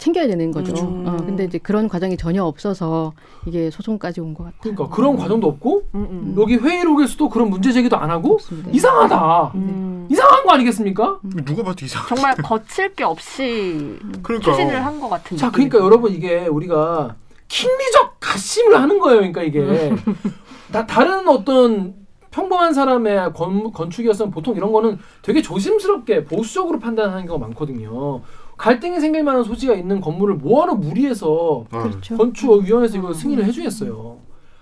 챙겨야 0.00 0.26
되는 0.26 0.50
거죠. 0.50 0.72
그렇죠. 0.72 0.86
어, 0.86 1.16
근데 1.18 1.44
이제 1.44 1.58
그런 1.58 1.88
과정이 1.88 2.16
전혀 2.16 2.42
없어서 2.42 3.12
이게 3.46 3.70
소송까지 3.70 4.20
온 4.20 4.34
것 4.34 4.44
같아요. 4.44 4.58
그러니까 4.62 4.88
그런 4.88 5.16
과정도 5.16 5.46
없고 5.48 5.82
음, 5.94 6.08
음. 6.10 6.34
여기 6.38 6.56
회의록에서도 6.56 7.28
그런 7.28 7.50
문제 7.50 7.70
제기도 7.70 7.96
안 7.96 8.10
하고 8.10 8.34
없습니다. 8.34 8.70
이상하다. 8.72 9.52
음. 9.54 10.08
이상한 10.10 10.44
거 10.44 10.52
아니겠습니까? 10.54 11.20
누가 11.44 11.62
봐도 11.62 11.84
이상. 11.84 12.02
정말 12.08 12.34
거칠 12.42 12.94
게 12.94 13.04
없이 13.04 13.98
그러니까 14.22 14.50
추진을 14.50 14.84
한 14.84 15.00
것 15.00 15.08
같은 15.08 15.36
자, 15.36 15.50
그러니까 15.50 15.78
여러분 15.78 16.12
이게 16.12 16.46
우리가 16.46 17.14
킹리적 17.48 18.16
가심을 18.20 18.80
하는 18.80 18.98
거예요. 18.98 19.18
그러니까 19.18 19.42
이게 19.42 19.94
다, 20.72 20.86
다른 20.86 21.28
어떤 21.28 21.94
평범한 22.30 22.72
사람의 22.74 23.32
건, 23.32 23.72
건축이었으면 23.72 24.30
보통 24.30 24.54
이런 24.56 24.70
거는 24.72 24.98
되게 25.22 25.42
조심스럽게 25.42 26.24
보수적으로 26.24 26.78
판단하는 26.78 27.26
경우가 27.26 27.44
많거든요. 27.46 28.20
갈등이 28.60 29.00
생길 29.00 29.24
만한 29.24 29.42
소지가 29.42 29.72
있는 29.72 30.02
건물을 30.02 30.34
뭐하러 30.34 30.74
무리해서 30.74 31.30
어. 31.30 31.66
그렇죠. 31.70 32.14
건축위원회에서 32.18 32.98
이거 32.98 33.12
승인을 33.14 33.44
해주겠어요. 33.46 34.18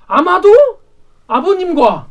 아마도 0.06 0.48
아버님과 1.26 2.06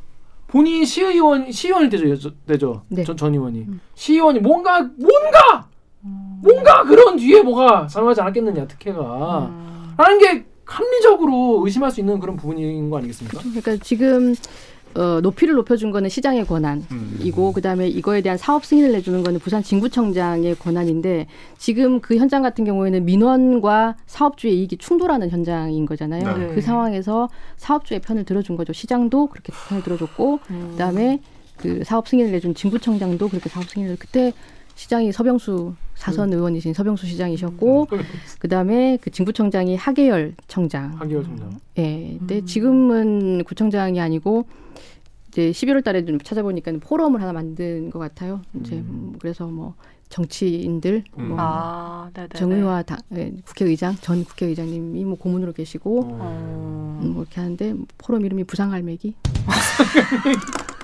본인이 0.48 0.86
시의원 0.86 1.50
시의원이 1.50 1.90
되죠, 1.90 2.32
되죠. 2.46 2.82
네. 2.90 3.06
전, 3.06 3.16
전 3.16 3.34
의원이 3.34 3.68
시의원이 3.96 4.40
뭔가 4.40 4.82
뭔가 4.82 5.70
뭔가 6.02 6.84
그런 6.84 7.16
뒤에 7.16 7.42
뭐가 7.42 7.88
작용하지 7.88 8.20
않았겠느냐 8.20 8.68
특혜가 8.68 9.50
라는 9.98 10.20
게 10.20 10.46
합리적으로 10.66 11.62
의심할 11.64 11.90
수 11.90 12.02
있는 12.02 12.20
그런 12.20 12.36
부분인 12.36 12.90
거 12.90 12.98
아니겠습니까? 12.98 13.40
그러니까 13.40 13.78
지금 13.78 14.36
어, 14.96 15.20
높이를 15.22 15.54
높여준 15.56 15.92
거는 15.92 16.10
시장의 16.10 16.46
권한이고 16.46 17.50
음. 17.50 17.54
그다음에 17.54 17.88
이거에 17.88 18.22
대한 18.22 18.38
사업 18.38 18.66
승인을 18.66 18.92
내주는 18.94 19.24
거는 19.24 19.40
부산 19.40 19.62
진구청장의 19.62 20.56
권한인데 20.56 21.28
지금 21.58 22.00
그 22.00 22.18
현장 22.18 22.42
같은 22.42 22.66
경우에는 22.66 23.06
민원과 23.06 23.96
사업주의 24.08 24.60
이익이 24.60 24.78
충돌하는 24.78 25.30
현장인 25.30 25.86
거잖아요. 25.86 26.38
네. 26.38 26.48
그 26.56 26.62
상황에서 26.62 27.30
사업주의 27.58 28.00
편을 28.00 28.24
들어준 28.24 28.56
거죠. 28.56 28.74
시장도 28.74 29.28
그렇게 29.28 29.54
편을 29.70 29.84
들어줬고 29.84 30.40
음. 30.50 30.68
그다음에 30.72 31.20
그 31.58 31.84
사업 31.84 32.08
승인을 32.08 32.32
내준 32.32 32.56
진구청장도 32.56 33.30
그렇게 33.30 33.50
사업 33.50 33.70
승인을 33.70 33.98
그때 34.00 34.34
시장이 34.76 35.12
서병수 35.12 35.76
사선 35.98 36.32
의원이신 36.32 36.74
서병수 36.74 37.08
시장이셨고 37.08 37.88
그다음에 38.40 38.98
그 39.02 39.10
진구청장이 39.10 39.76
하계열 39.76 40.36
청장 40.48 40.94
하기열 41.00 41.24
총장. 41.24 41.60
예. 41.80 42.16
근데 42.20 42.46
지금은 42.46 43.44
구청장이 43.44 44.00
아니고 44.00 44.46
이제 45.28 45.52
11월 45.52 45.84
달에 45.84 46.06
좀 46.06 46.20
찾아보니까 46.20 46.72
포럼을 46.80 47.22
하나 47.22 47.34
만든 47.34 47.90
것 47.90 48.00
같아요. 48.00 48.42
이제 48.60 48.76
음, 48.76 49.16
그래서 49.20 49.48
뭐 49.48 49.76
정치인들 50.10 51.04
음. 51.18 51.30
뭐 51.30 51.38
아. 51.40 52.10
정의화 52.34 52.84
당, 52.84 52.98
예, 53.16 53.34
국회의장 53.46 53.96
전 53.96 54.24
국회의장님이 54.24 55.04
뭐 55.04 55.18
고문으로 55.18 55.54
계시고 55.54 56.00
어. 56.00 56.18
어. 56.20 57.00
음, 57.04 57.14
뭐 57.14 57.24
이렇게 57.24 57.42
하는데 57.42 57.76
포럼 57.98 58.26
이름이 58.26 58.46
부상갈매기. 58.46 59.16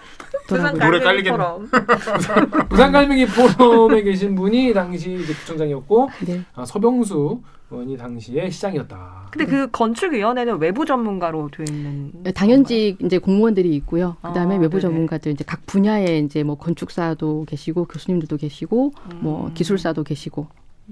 부산 0.47 0.77
노래 0.77 0.99
갈매기 0.99 1.29
깔리겠네. 1.29 1.37
포럼. 1.37 1.69
부산갈매기 2.69 3.25
포럼에 3.27 4.01
계신 4.03 4.35
분이 4.35 4.73
당시 4.73 5.13
이제 5.13 5.33
구청장이었고 5.33 6.09
네. 6.25 6.41
아, 6.53 6.65
서병수 6.65 7.41
의원이 7.71 7.97
당시에 7.97 8.49
시장이었다. 8.49 9.29
근데 9.31 9.45
그 9.45 9.69
건축위원회는 9.71 10.59
외부 10.59 10.85
전문가로 10.85 11.49
돼 11.49 11.63
있는 11.67 12.11
예, 12.25 12.31
당연직 12.31 12.97
이제 13.03 13.17
공무원들이 13.17 13.73
있고요. 13.77 14.15
그다음에 14.21 14.55
아, 14.55 14.59
외부 14.59 14.73
네네. 14.73 14.81
전문가들 14.81 15.31
이제 15.31 15.43
각 15.45 15.65
분야에 15.65 16.19
이제 16.19 16.43
뭐 16.43 16.55
건축사도 16.55 17.45
계시고 17.47 17.85
교수님들도 17.85 18.37
계시고 18.37 18.93
뭐 19.15 19.47
음. 19.47 19.53
기술사도 19.53 20.03
계시고 20.03 20.47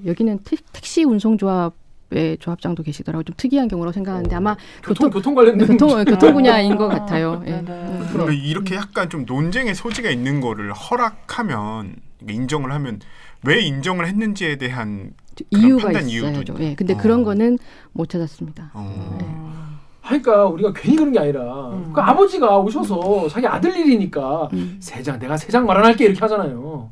여기는 0.05 0.39
택, 0.43 0.59
택시 0.71 1.03
운송조합 1.03 1.73
의 2.13 2.37
조합장도 2.39 2.83
계시더라고요. 2.83 3.23
좀 3.23 3.33
특이한 3.37 3.69
경우라고 3.69 3.93
생각하는데 3.93 4.35
아마 4.35 4.57
교통 4.83 5.09
교통 5.09 5.09
교통 5.11 5.35
관련된 5.35 5.65
교통 5.67 6.03
교통 6.03 6.29
아, 6.29 6.33
분야인 6.33 6.75
것 6.75 6.89
같아요. 6.89 7.41
예. 7.45 7.51
네네. 7.51 7.71
음, 7.71 8.09
그러면 8.11 8.33
이렇게 8.35 8.75
약간 8.75 9.09
좀 9.09 9.23
논쟁의 9.25 9.73
소지가 9.75 10.09
있는 10.09 10.41
거를 10.41 10.73
허락하면 10.73 11.95
인정을 12.29 12.73
하면 12.73 12.99
왜 13.45 13.61
인정을 13.61 14.07
했는지에 14.07 14.57
대한 14.57 15.13
이유가 15.51 15.91
있어야죠. 15.93 16.55
예. 16.59 16.75
근데 16.75 16.93
어. 16.95 16.97
그런 16.97 17.23
거는 17.23 17.57
못 17.93 18.09
찾았습니다. 18.09 18.71
어. 18.73 19.79
하니까 20.01 20.45
우리가 20.47 20.73
괜히 20.75 20.97
그런 20.97 21.13
게 21.13 21.19
아니라 21.19 21.69
음. 21.69 21.93
그 21.93 22.01
아버지가 22.01 22.57
오셔서 22.57 23.29
자기 23.29 23.47
아들 23.47 23.73
일이니까 23.77 24.49
음. 24.51 24.77
세장 24.81 25.17
내가 25.19 25.37
세 25.37 25.49
장 25.49 25.65
마련할게 25.65 26.03
이렇게 26.05 26.19
하잖아요. 26.19 26.91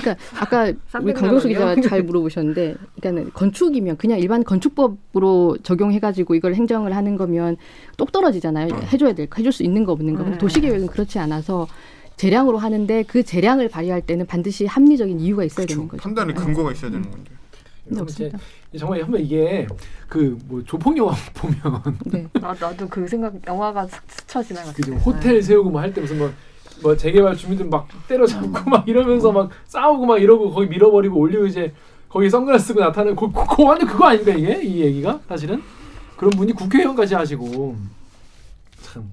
그러니까 0.00 0.16
아까 0.38 0.72
우리 1.00 1.12
강병수 1.12 1.48
기자가? 1.48 1.80
잘 1.80 2.02
물어보셨는데, 2.02 2.76
그러니까 3.00 3.30
건축이면 3.32 3.96
그냥 3.96 4.18
일반 4.18 4.44
건축법으로 4.44 5.58
적용해가지고 5.62 6.34
이걸 6.34 6.54
행정을 6.54 6.94
하는 6.94 7.16
거면 7.16 7.56
똑 7.96 8.12
떨어지잖아요. 8.12 8.68
해줘야 8.92 9.12
될, 9.14 9.28
거, 9.28 9.36
해줄 9.38 9.52
수 9.52 9.62
있는 9.62 9.84
거 9.84 9.92
없는 9.92 10.14
거. 10.14 10.24
음. 10.24 10.38
도시계획은 10.38 10.88
그렇지 10.88 11.18
않아서 11.18 11.66
재량으로 12.16 12.58
하는데 12.58 13.02
그 13.04 13.22
재량을 13.22 13.68
발휘할 13.68 14.02
때는 14.02 14.26
반드시 14.26 14.66
합리적인 14.66 15.20
이유가 15.20 15.44
있어야 15.44 15.66
그렇죠. 15.66 15.74
되는 15.74 15.88
거죠. 15.88 16.02
판단의 16.02 16.34
네. 16.34 16.40
근거가 16.42 16.72
있어야 16.72 16.90
되는 16.90 17.08
건데. 17.10 17.30
네, 17.90 18.00
없습니다. 18.00 18.38
이제 18.70 18.78
정말 18.78 19.02
한번 19.02 19.20
이게 19.22 19.66
그 20.08 20.36
뭐 20.46 20.62
조폭 20.64 20.94
영화 20.98 21.14
보면 21.32 21.96
네. 22.06 22.26
나, 22.38 22.52
나도 22.60 22.86
그 22.88 23.06
생각 23.08 23.34
영화가 23.46 23.86
스- 23.86 23.96
스쳐 24.08 24.42
지나갔어요. 24.42 24.74
그 24.74 24.82
지금 24.82 24.98
호텔 24.98 25.40
세우고 25.42 25.70
뭐 25.70 25.80
할 25.80 25.94
때 25.94 26.00
무슨 26.02 26.18
뭐, 26.18 26.30
뭐 26.82 26.96
재개발 26.96 27.36
주민들 27.36 27.66
막 27.66 27.88
때려잡고 28.06 28.70
막 28.70 28.88
이러면서 28.88 29.32
막 29.32 29.50
싸우고 29.66 30.06
막 30.06 30.22
이러고 30.22 30.50
거기 30.50 30.68
밀어버리고 30.68 31.18
올리고 31.18 31.46
이제 31.46 31.72
거기 32.08 32.30
선글라스 32.30 32.68
쓰고 32.68 32.80
나타나는 32.80 33.16
그, 33.16 33.30
그, 33.30 33.44
그 33.56 33.62
완전 33.64 33.88
그거 33.88 34.06
아닌가 34.06 34.32
이게? 34.32 34.62
이 34.62 34.80
얘기가? 34.80 35.20
사실은? 35.28 35.62
그런 36.16 36.30
분이 36.30 36.52
국회의원까지 36.52 37.14
하시고. 37.14 37.76
참. 38.82 39.10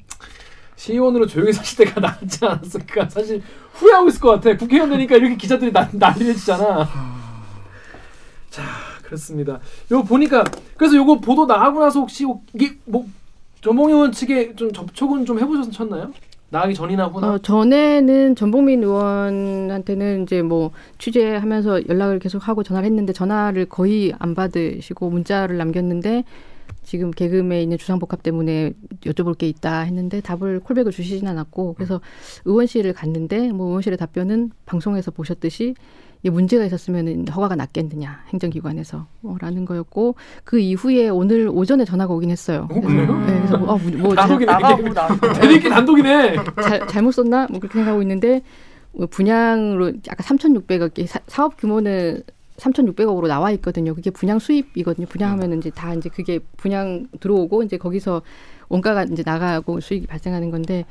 시의원으로 0.75 1.25
조용히 1.28 1.51
사실 1.51 1.86
때가 1.86 1.99
낫지 1.99 2.45
않았을까. 2.45 3.10
사실 3.10 3.41
후회하고 3.73 4.08
있을 4.10 4.21
것 4.21 4.30
같아. 4.32 4.56
국회의원 4.56 4.89
되니까 4.89 5.15
이렇게 5.15 5.36
기자들이 5.36 5.71
나, 5.71 5.89
난리를 5.91 6.36
치잖아. 6.36 6.88
자 8.49 8.63
그렇습니다. 9.04 9.60
요 9.91 10.04
보니까 10.04 10.43
그래서 10.78 10.95
요거 10.95 11.19
보도 11.19 11.45
나가고 11.45 11.80
나서 11.80 11.99
혹시 11.99 12.25
이게 12.54 12.78
뭐 12.86 13.06
전봉 13.62 13.89
의원 13.89 14.12
측에 14.12 14.56
좀 14.56 14.71
접촉은 14.71 15.25
좀 15.25 15.39
해보셨나요? 15.39 16.13
나가기 16.49 16.73
전이나 16.73 17.08
후나? 17.08 17.34
어, 17.34 17.38
전에는 17.39 18.36
전복민 18.36 18.84
의원한테는 18.84 20.23
이제 20.23 20.41
뭐 20.41 20.71
취재하면서 20.99 21.88
연락을 21.88 22.19
계속 22.19 22.47
하고 22.47 22.63
전화를 22.63 22.86
했는데 22.86 23.13
전화를 23.13 23.65
거의 23.65 24.13
안 24.19 24.36
받으시고 24.36 25.10
문자를 25.10 25.58
남겼는데 25.58 26.23
지금 26.84 27.12
개그에 27.12 27.62
있는 27.62 27.77
주상복합 27.77 28.23
때문에 28.23 28.73
여쭤볼 29.01 29.38
게 29.38 29.47
있다 29.47 29.81
했는데 29.81 30.21
답을 30.21 30.60
콜백을 30.60 30.91
주시진 30.91 31.27
않았고 31.27 31.73
그래서 31.73 31.99
의원실을 32.45 32.93
갔는데 32.93 33.51
뭐 33.51 33.67
의원실의 33.67 33.97
답변은 33.97 34.51
방송에서 34.65 35.12
보셨듯이 35.12 35.73
문제가 36.29 36.65
있었으면 36.65 37.27
허가가 37.27 37.55
났겠느냐 37.55 38.23
행정기관에서 38.29 39.05
뭐 39.21 39.38
라는 39.39 39.65
거였고 39.65 40.15
그 40.43 40.59
이후에 40.59 41.09
오늘 41.09 41.47
오전에 41.49 41.85
전화가 41.85 42.13
오긴 42.13 42.31
했어요. 42.31 42.67
어, 42.71 42.81
그래요? 42.81 43.17
네, 43.25 43.35
그래서 43.38 43.57
뭐, 43.57 43.75
아, 43.75 43.79
뭐 43.97 44.15
잘- 44.15 44.27
단독이네 44.27 44.51
나가고 44.51 44.81
이게. 44.81 44.89
나고. 44.89 45.33
대리기 45.33 45.69
단독이네. 45.69 46.35
잘, 46.63 46.88
잘못 46.88 47.11
썼나? 47.11 47.47
뭐 47.49 47.59
그렇게 47.59 47.73
생각하고 47.73 48.01
있는데 48.01 48.41
뭐 48.91 49.07
분양으로 49.07 49.93
아까 50.09 50.23
3,600억 50.23 51.05
사, 51.07 51.19
사업 51.27 51.57
규모는 51.57 52.21
3,600억으로 52.57 53.27
나와 53.27 53.51
있거든요. 53.51 53.93
그게 53.93 54.09
분양 54.11 54.39
수입이거든요. 54.39 55.07
분양하면 55.07 55.57
이제 55.57 55.69
다 55.69 55.93
이제 55.93 56.09
그게 56.09 56.39
분양 56.57 57.05
들어오고 57.19 57.63
이제 57.63 57.77
거기서 57.77 58.21
원가가 58.69 59.03
이제 59.03 59.21
나가고 59.25 59.81
수익이 59.81 60.07
발생하는 60.07 60.49
건데 60.51 60.85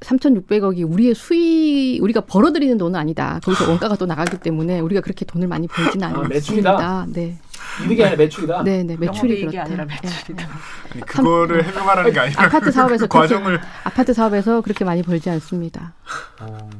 3,600억이 0.00 0.90
우리의 0.90 1.14
수익 1.14 2.02
우리가 2.02 2.22
벌어들이는 2.22 2.78
돈은 2.78 2.98
아니다. 2.98 3.40
거기서 3.44 3.68
원가가 3.68 3.96
또 3.96 4.06
나가기 4.06 4.38
때문에 4.38 4.80
우리가 4.80 5.00
그렇게 5.00 5.24
돈을 5.24 5.48
많이 5.48 5.66
벌지는 5.66 6.04
아, 6.04 6.08
않습니다. 6.08 6.28
매출이다? 6.34 7.06
네, 7.12 7.38
이득이 7.84 8.04
아니라 8.04 8.16
매출이다. 8.16 8.62
네, 8.64 8.82
네, 8.82 8.96
매출이 8.96 9.42
영업이익이 9.42 9.46
그렇다. 9.46 9.64
아니라 9.66 9.84
네. 9.86 9.94
매출이다. 10.02 10.48
아니, 10.92 11.00
그거를 11.02 11.64
해명하라는 11.64 12.12
게 12.12 12.20
아니라 12.20 12.42
아파트 12.44 12.70
사업에서 12.70 13.06
그 13.06 13.18
과정을 13.18 13.60
아파트 13.84 14.12
사업에서 14.12 14.60
그렇게 14.60 14.84
많이 14.84 15.02
벌지 15.02 15.30
않습니다. 15.30 15.94
어. 16.40 16.70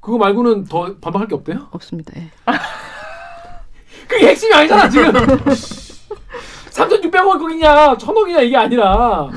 그거 0.00 0.16
말고는 0.18 0.64
더 0.64 0.94
반박할 1.00 1.28
게 1.28 1.34
없대요? 1.34 1.68
없습니다. 1.72 2.12
예. 2.16 2.30
그게 4.08 4.28
핵심이 4.28 4.52
아니잖아 4.54 4.88
지금. 4.88 5.12
3,600억 6.70 7.38
거기냐, 7.38 7.96
천억이냐 7.98 8.40
이게 8.40 8.56
아니라. 8.56 9.28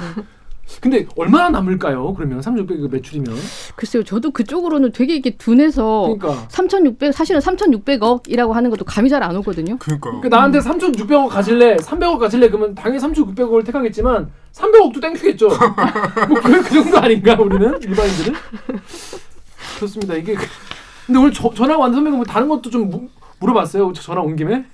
근데 0.83 1.07
얼마나 1.15 1.47
남을까요? 1.49 2.13
그러면 2.13 2.41
3,600억 2.41 2.91
매출이면. 2.91 3.33
글쎄요, 3.77 4.03
저도 4.03 4.31
그쪽으로는 4.31 4.91
되게 4.91 5.15
이게 5.15 5.29
둔해서 5.37 6.13
그러니까. 6.19 6.45
3,600 6.49 7.13
사실은 7.13 7.39
3,600억이라고 7.39 8.51
하는 8.51 8.69
것도 8.69 8.83
감이 8.83 9.07
잘 9.09 9.23
안 9.23 9.33
오거든요. 9.37 9.77
그러니까 9.77 10.09
그러니까 10.09 10.27
나한테 10.27 10.59
3,600억 10.59 11.29
가질래, 11.29 11.77
300억 11.77 12.19
가질래 12.19 12.49
그러면 12.49 12.75
당연히 12.75 13.01
3,600억을 13.01 13.65
택하겠지만 13.65 14.29
300억도 14.51 14.99
땡큐겠죠. 15.01 15.47
뭐그 16.27 16.63
그 16.63 16.69
정도 16.73 16.97
아닌가 16.97 17.35
우리는 17.39 17.81
일반인들은. 17.81 18.33
그렇습니다. 19.77 20.15
이게 20.15 20.33
그- 20.35 20.45
근데 21.05 21.19
오늘 21.19 21.31
저, 21.31 21.49
전화가 21.53 21.79
왔는 21.79 21.95
선배가 21.95 22.15
뭐 22.17 22.25
다른 22.25 22.49
것도 22.49 22.69
좀 22.69 22.89
무, 22.89 23.07
물어봤어요. 23.39 23.93
저 23.93 24.01
전화 24.01 24.21
온 24.21 24.35
김에? 24.35 24.65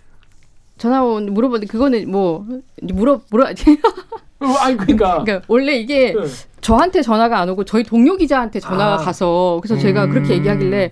전화 0.80 1.04
온 1.04 1.32
물어봤는데 1.34 1.72
그거는 1.72 2.10
뭐 2.10 2.48
물어 2.82 3.22
물어 3.30 3.46
어, 3.46 3.54
아니 4.40 4.78
그러니까. 4.78 5.24
그러니까 5.24 5.46
원래 5.48 5.76
이게 5.76 6.14
네. 6.14 6.22
저한테 6.62 7.02
전화가 7.02 7.40
안 7.40 7.50
오고 7.50 7.66
저희 7.66 7.84
동료 7.84 8.16
기자한테 8.16 8.60
전화가 8.60 8.96
아. 8.96 8.98
가서 8.98 9.60
그래서 9.62 9.80
제가 9.80 10.06
음. 10.06 10.10
그렇게 10.12 10.34
얘기하길래 10.36 10.92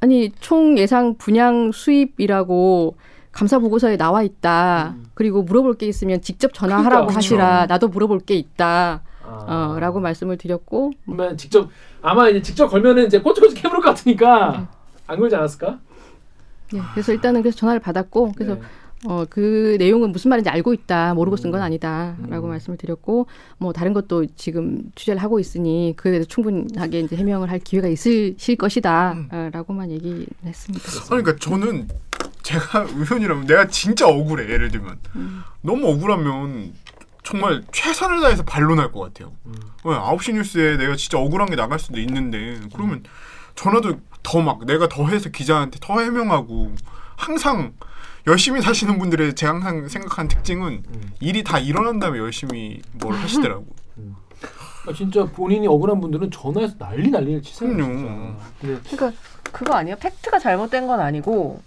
아니 0.00 0.32
총 0.40 0.76
예상 0.78 1.16
분양 1.16 1.70
수입이라고 1.72 2.96
감사 3.32 3.58
보고서에 3.58 3.96
나와 3.96 4.22
있다. 4.22 4.94
음. 4.96 5.06
그리고 5.14 5.42
물어볼 5.42 5.74
게 5.74 5.86
있으면 5.86 6.22
직접 6.22 6.52
전화하라고 6.54 7.06
그러니까, 7.06 7.16
하시라. 7.16 7.60
그쵸. 7.62 7.66
나도 7.66 7.88
물어볼 7.88 8.20
게 8.20 8.34
있다. 8.34 9.02
아. 9.24 9.74
어, 9.74 9.78
라고 9.80 10.00
말씀을 10.00 10.38
드렸고 10.38 10.92
그러면 11.04 11.36
직접 11.36 11.68
아마 12.00 12.28
이제 12.28 12.40
직접 12.40 12.68
걸면은 12.68 13.06
이제 13.06 13.20
꼬치꼬치 13.20 13.54
캐물 13.54 13.80
것 13.80 13.88
같으니까 13.90 14.68
안 15.06 15.18
걸지 15.18 15.36
않았을까? 15.36 15.78
네, 16.72 16.80
그래서 16.94 17.12
일단은 17.12 17.42
그래서 17.42 17.56
전화를 17.58 17.80
받았고 17.80 18.32
그래서 18.34 18.54
네. 18.54 18.60
어, 19.04 19.24
그 19.28 19.76
내용은 19.78 20.10
무슨 20.10 20.30
말인지 20.30 20.48
알고 20.50 20.72
있다. 20.72 21.14
모르고 21.14 21.36
쓴건 21.36 21.60
음. 21.60 21.64
아니다라고 21.64 22.46
음. 22.46 22.48
말씀을 22.48 22.78
드렸고 22.78 23.26
뭐 23.58 23.72
다른 23.72 23.92
것도 23.92 24.26
지금 24.36 24.82
취재를 24.94 25.22
하고 25.22 25.38
있으니 25.38 25.92
그에 25.96 26.12
대해서 26.12 26.26
충분하게 26.26 27.00
이제 27.00 27.14
해명을 27.16 27.50
할 27.50 27.58
기회가 27.58 27.88
있으실 27.88 28.56
것이다라고만 28.56 29.90
얘기했습니다. 29.90 30.90
아니, 31.14 31.22
그러니까 31.22 31.36
저는 31.36 31.88
제가 32.42 32.86
의원이라면 32.96 33.46
내가 33.46 33.68
진짜 33.68 34.08
억울해. 34.08 34.50
예를 34.50 34.70
들면 34.70 34.98
너무 35.60 35.88
억울하면 35.88 36.72
정말 37.22 37.62
최선을 37.72 38.20
다해서 38.20 38.44
반론할 38.44 38.92
것 38.92 39.00
같아요. 39.00 39.32
음. 39.46 39.54
왜 39.84 39.94
9시 39.94 40.32
뉴스에 40.34 40.76
내가 40.78 40.96
진짜 40.96 41.18
억울한 41.18 41.48
게 41.50 41.56
나갈 41.56 41.78
수도 41.78 42.00
있는데 42.00 42.58
그러면 42.72 43.02
전화도 43.56 44.00
더 44.22 44.42
막 44.42 44.64
내가 44.64 44.88
더 44.88 45.06
해서 45.06 45.28
기자한테 45.28 45.78
더 45.80 46.00
해명하고 46.00 46.72
항상 47.16 47.72
열심히 48.26 48.60
사시는 48.60 48.98
분들의 48.98 49.34
제가 49.34 49.52
항상 49.54 49.88
생각하는 49.88 50.28
특징은 50.28 50.82
음. 50.86 51.12
일이 51.20 51.44
다 51.44 51.58
일어난 51.58 51.98
다음에 52.00 52.18
열심히 52.18 52.82
뭘 52.92 53.14
하시더라고. 53.14 53.66
아, 54.88 54.92
진짜 54.92 55.24
본인이 55.24 55.66
억울한 55.66 56.00
분들은 56.00 56.30
전화해서 56.30 56.76
난리 56.78 57.10
난리를 57.10 57.42
치세요. 57.42 57.70
그럼요. 57.70 58.36
근데 58.60 58.80
그러니까 58.88 59.12
그거 59.52 59.74
아니에요. 59.74 59.96
팩트가 59.96 60.38
잘못된 60.38 60.86
건 60.86 61.00
아니고 61.00 61.60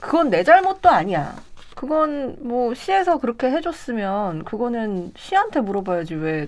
그건 0.00 0.30
내 0.30 0.42
잘못도 0.44 0.88
아니야. 0.88 1.36
그건 1.74 2.36
뭐 2.40 2.74
시에서 2.74 3.18
그렇게 3.18 3.50
해줬으면 3.50 4.44
그거는 4.44 5.12
시한테 5.16 5.60
물어봐야지 5.60 6.14
왜 6.14 6.46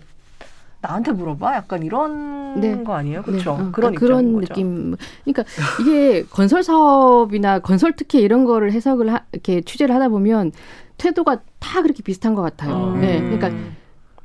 나한테 0.87 1.13
물어봐? 1.13 1.55
약간 1.57 1.83
이런 1.83 2.61
네. 2.61 2.83
거 2.83 2.95
아니에요? 2.95 3.23
그렇죠? 3.23 3.57
네, 3.57 3.63
어, 3.65 3.71
그런 3.73 3.95
그런 3.95 4.21
입장인 4.21 4.35
거죠. 4.35 4.47
느낌. 4.55 4.97
그러니까 5.25 5.45
이게 5.81 6.25
건설 6.25 6.63
사업이나 6.63 7.59
건설 7.59 7.95
특혜 7.97 8.21
이런 8.21 8.45
거를 8.45 8.73
해석을 8.73 9.13
하, 9.13 9.21
이렇게 9.33 9.61
취재를 9.61 9.95
하다 9.95 10.09
보면 10.09 10.53
태도가 10.97 11.41
다 11.59 11.83
그렇게 11.83 12.03
비슷한 12.03 12.35
것 12.35 12.43
같아요. 12.43 12.95
음. 12.95 13.01
네, 13.01 13.21
그러니까 13.21 13.51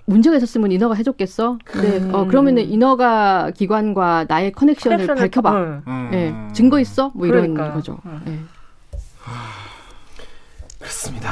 문제가 0.06 0.38
있었으면 0.38 0.72
인허가 0.72 0.94
해줬겠어. 0.96 1.58
근데 1.64 1.98
음. 1.98 2.14
어, 2.14 2.26
그러면은 2.26 2.64
인허가 2.64 3.52
기관과 3.52 4.26
나의 4.28 4.52
커넥션을 4.52 4.98
커넥션을 4.98 5.22
밝혀봐. 5.22 5.52
네. 5.54 5.82
음. 5.88 6.10
예, 6.14 6.54
증거 6.54 6.80
있어? 6.80 7.12
뭐 7.14 7.28
이런 7.28 7.54
그러니까요. 7.54 7.74
거죠. 7.74 7.98
음. 8.06 8.22
예. 8.28 8.40
그렇습니다. 10.80 11.30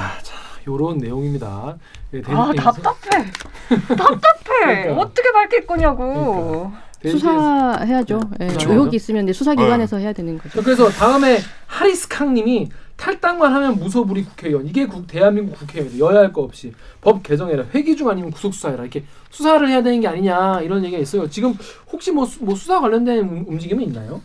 자, 0.59 0.63
요런 0.67 0.97
내용입니다. 0.97 1.77
예, 2.13 2.21
아 2.27 2.51
답답해. 2.55 3.25
답답해. 3.87 4.83
그러니까. 4.83 5.01
어떻게 5.01 5.31
밝힐 5.31 5.65
거냐고. 5.67 6.71
대리께서- 7.03 7.11
수사해야죠. 7.19 8.19
예, 8.41 8.47
그렇죠. 8.47 8.71
의혹이 8.71 8.95
있으면 8.97 9.23
이제 9.23 9.33
수사기관에서 9.33 9.97
해야 9.97 10.11
되는 10.11 10.37
거죠. 10.37 10.61
그래서 10.61 10.89
다음에 10.89 11.37
하리스캉님이 11.67 12.69
탈당만 12.97 13.53
하면 13.53 13.75
무소불위 13.79 14.25
국회의원 14.25 14.67
이게 14.67 14.85
국, 14.85 15.07
대한민국 15.07 15.57
국회의원 15.57 15.97
여야 15.97 16.19
할 16.19 16.33
거 16.33 16.41
없이 16.41 16.73
법 16.99 17.23
개정해라 17.23 17.63
회기 17.73 17.95
중 17.95 18.09
아니면 18.09 18.29
구속 18.31 18.53
수사해라 18.53 18.83
이렇게 18.83 19.05
수사를 19.29 19.65
해야 19.69 19.81
되는 19.81 20.01
게 20.01 20.07
아니냐 20.09 20.59
이런 20.61 20.83
얘기가 20.83 21.01
있어요. 21.01 21.29
지금 21.29 21.53
혹시 21.89 22.11
뭐, 22.11 22.25
수, 22.25 22.43
뭐 22.43 22.55
수사 22.55 22.81
관련된 22.81 23.19
움- 23.19 23.45
움직임이 23.47 23.85
있나요? 23.85 24.21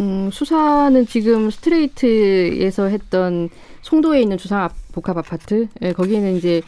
음, 0.00 0.28
수사는 0.32 1.06
지금 1.06 1.48
스트레이트에서 1.50 2.86
했던 2.86 3.48
송도에 3.84 4.22
있는 4.22 4.38
주상 4.38 4.62
앞- 4.62 4.74
복합 4.92 5.18
아파트 5.18 5.68
예, 5.82 5.92
거기에는 5.92 6.36
이제 6.36 6.62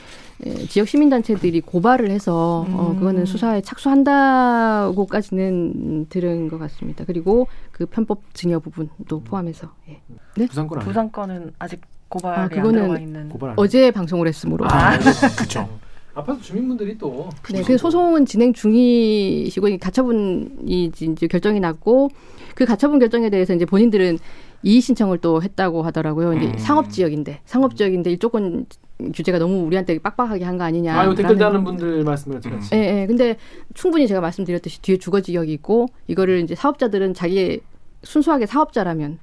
예, 0.44 0.54
지역 0.66 0.86
시민 0.86 1.08
단체들이 1.08 1.62
고발을 1.62 2.10
해서 2.10 2.66
어, 2.70 2.90
음. 2.92 2.98
그거는 2.98 3.24
수사에 3.24 3.62
착수한다고까지는 3.62 5.72
음, 5.74 6.06
들은 6.10 6.48
것 6.48 6.58
같습니다. 6.58 7.04
그리고 7.06 7.48
그 7.72 7.86
편법 7.86 8.20
증여 8.34 8.58
부분도 8.58 9.20
포함해서 9.20 9.68
예. 9.88 10.00
부산권 10.46 10.78
아니에요? 10.78 10.88
부산권은 10.90 11.52
아직 11.58 11.80
고발이 12.10 12.38
아, 12.38 12.42
안 12.42 12.48
그거는 12.50 12.82
들어가 12.82 12.98
있는. 13.00 13.28
고발 13.30 13.50
안 13.50 13.54
어제 13.58 13.90
방송을 13.90 14.28
했으므로 14.28 14.66
아, 14.68 14.98
그쵸. 15.38 15.66
아파트 16.14 16.40
주민분들이 16.42 16.98
또 16.98 17.30
네, 17.52 17.62
그 17.62 17.78
소송은 17.78 18.26
진행 18.26 18.52
중이시고 18.52 19.68
이 19.68 19.78
가처분이 19.78 20.84
이제 20.86 21.26
결정이 21.26 21.60
났고 21.60 22.10
그 22.54 22.64
가처분 22.64 22.98
결정에 22.98 23.28
대해서 23.30 23.54
이제 23.54 23.64
본인들은 23.66 24.18
이의 24.66 24.80
신청을 24.80 25.18
또 25.18 25.40
했다고 25.44 25.82
하더라고요. 25.82 26.34
이제 26.34 26.46
음. 26.46 26.58
상업 26.58 26.90
지역인데 26.90 27.40
상업 27.44 27.76
지역인데 27.76 28.10
일조권 28.10 28.66
규제가 29.14 29.38
너무 29.38 29.64
우리한테 29.64 29.96
빡빡하게 30.00 30.44
한 30.44 30.58
거 30.58 30.64
아니냐. 30.64 30.98
아, 30.98 31.04
이거 31.04 31.14
댓글 31.14 31.38
다는 31.38 31.62
분들 31.62 32.02
말씀을 32.02 32.40
드렸지. 32.40 32.74
예, 32.74 33.02
예. 33.02 33.06
근데 33.06 33.36
충분히 33.74 34.08
제가 34.08 34.20
말씀드렸듯이 34.20 34.82
뒤에 34.82 34.96
주거 34.96 35.20
지역이 35.20 35.52
있고 35.52 35.86
이거를 36.08 36.40
이제 36.40 36.56
사업자들은 36.56 37.14
자기 37.14 37.60
순수하게 38.02 38.46
사업자라면 38.46 39.18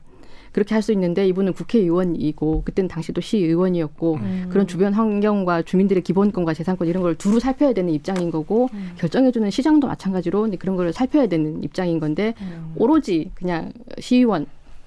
그렇게 0.53 0.75
할 0.75 0.82
수 0.82 0.93
있는데 0.93 1.27
이분은 1.27 1.53
국회의원이고 1.53 2.62
그때는 2.63 2.88
당시도 2.88 3.19
시의원이었고 3.19 4.13
음. 4.21 4.45
그런 4.49 4.65
주변 4.65 4.93
환경과 4.93 5.63
주민들의 5.63 6.03
기본권과 6.03 6.53
재산권 6.53 6.88
이런 6.88 7.03
걸 7.03 7.15
두루 7.15 7.41
살펴야 7.41 7.73
되는 7.73 7.91
입장인 7.91 8.32
거고 8.32 8.69
음. 8.73 8.91
결정해주는 8.97 9.49
시장도 9.49 9.88
마찬가지로 9.88 10.49
그런 10.58 10.77
걸 10.77 10.93
살펴야 10.93 11.27
되는 11.27 11.62
입장인 11.63 11.99
건데 11.99 12.34
음. 12.39 12.73
오로지 12.77 13.32
그냥 13.34 13.73
시의원 13.99 14.45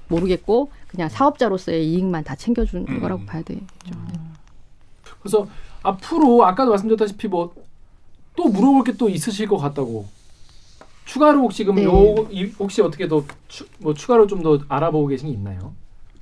모르겠고 0.08 0.70
그냥 0.88 1.08
사업자로서의 1.08 1.86
이익만 1.88 2.24
다 2.24 2.34
챙겨준 2.34 2.86
음. 2.88 3.00
거라고 3.00 3.24
봐야 3.26 3.42
되죠. 3.42 3.60
그래서 5.20 5.46
앞으로 5.82 6.44
아까도 6.46 6.70
말씀드렸다시피 6.70 7.28
뭐 7.28 7.52
또 8.36 8.48
물어볼 8.50 8.84
게 8.84 8.92
또 8.98 9.08
있으실 9.08 9.48
것 9.48 9.56
같다고. 9.56 10.06
추가로 11.06 11.40
혹시 11.40 11.64
그럼 11.64 11.76
네. 11.76 11.84
요 11.84 12.28
이- 12.30 12.52
혹시 12.58 12.82
어떻게 12.82 13.08
더 13.08 13.24
뭐 13.78 13.94
추가로 13.94 14.26
좀 14.26 14.42
더 14.42 14.58
알아보고 14.68 15.06
계신 15.06 15.28
게 15.28 15.32
있나요? 15.34 15.72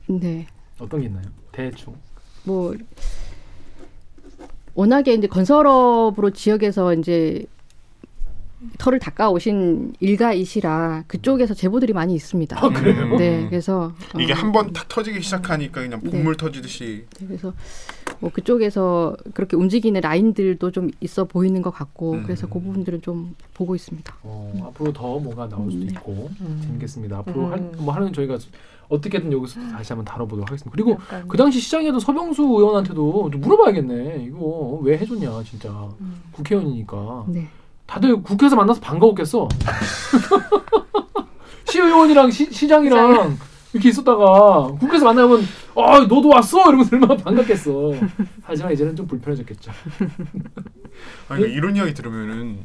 네. 0.06 0.46
어떤 0.78 1.00
게 1.00 1.06
있나요? 1.06 1.24
대충. 1.50 1.96
뭐 2.44 2.72
워낙에 4.74 5.14
이제 5.14 5.26
건설업으로 5.26 6.30
지역에서 6.30 6.94
이제 6.94 7.44
털을 8.78 8.98
닦아오신 8.98 9.94
일가이시라 10.00 11.04
그쪽에서 11.06 11.54
제보들이 11.54 11.92
많이 11.92 12.14
있습니다. 12.14 12.64
아, 12.64 12.68
그래요? 12.68 13.16
네, 13.16 13.46
그래서 13.48 13.92
어, 14.14 14.20
이게 14.20 14.32
한번 14.32 14.72
탁 14.72 14.88
터지기 14.88 15.20
시작하니까 15.22 15.82
그냥 15.82 16.00
네. 16.02 16.10
본물 16.10 16.36
터지듯이 16.36 17.06
네, 17.18 17.26
그래서 17.26 17.52
뭐 18.20 18.30
그쪽에서 18.32 19.16
그렇게 19.34 19.56
움직이는 19.56 20.00
라인들도 20.00 20.70
좀 20.70 20.90
있어 21.00 21.24
보이는 21.24 21.60
것 21.62 21.70
같고 21.70 22.12
음. 22.12 22.22
그래서 22.24 22.46
그 22.46 22.60
부분들은 22.60 23.02
좀 23.02 23.34
보고 23.54 23.74
있습니다. 23.74 24.14
어, 24.22 24.52
앞으로 24.68 24.92
더 24.92 25.18
뭐가 25.18 25.48
나올 25.48 25.70
수도 25.70 25.84
네. 25.84 25.92
있고 25.92 26.30
음. 26.40 26.60
재밌겠습니다. 26.62 27.18
앞으로 27.18 27.46
음. 27.46 27.52
할, 27.52 27.60
뭐 27.78 27.94
하는 27.94 28.12
저희가 28.12 28.38
어떻게든 28.88 29.32
여기서 29.32 29.60
다시 29.70 29.92
한번 29.92 30.04
다뤄보도록 30.04 30.48
하겠습니다. 30.48 30.70
그리고 30.70 30.92
약간 30.92 31.26
그 31.28 31.36
당시 31.36 31.60
시장에도 31.60 31.98
서병수 31.98 32.42
의원한테도 32.42 33.30
좀 33.30 33.40
물어봐야겠네. 33.40 34.24
이거 34.28 34.78
왜 34.82 34.98
해줬냐 34.98 35.42
진짜 35.44 35.70
음. 36.00 36.22
국회의원이니까 36.32 37.24
네. 37.28 37.48
다들 37.86 38.22
국회에서 38.22 38.56
만나서 38.56 38.80
반가웠겠어. 38.80 39.48
시의원이랑 41.66 42.30
시, 42.30 42.50
시장이랑 42.52 43.36
이렇게 43.72 43.88
있었다가 43.88 44.68
국회에서 44.78 45.04
만나면 45.06 45.46
아 45.76 46.00
너도 46.00 46.28
왔어 46.28 46.62
이러면서 46.68 46.90
얼마나 46.94 47.16
반갑겠어. 47.16 47.92
하지만 48.42 48.72
이제는 48.72 48.94
좀 48.96 49.06
불편해졌겠죠. 49.06 49.72
아니, 51.28 51.40
그러니까 51.40 51.48
이런 51.48 51.76
이야기 51.76 51.94
들으면은 51.94 52.58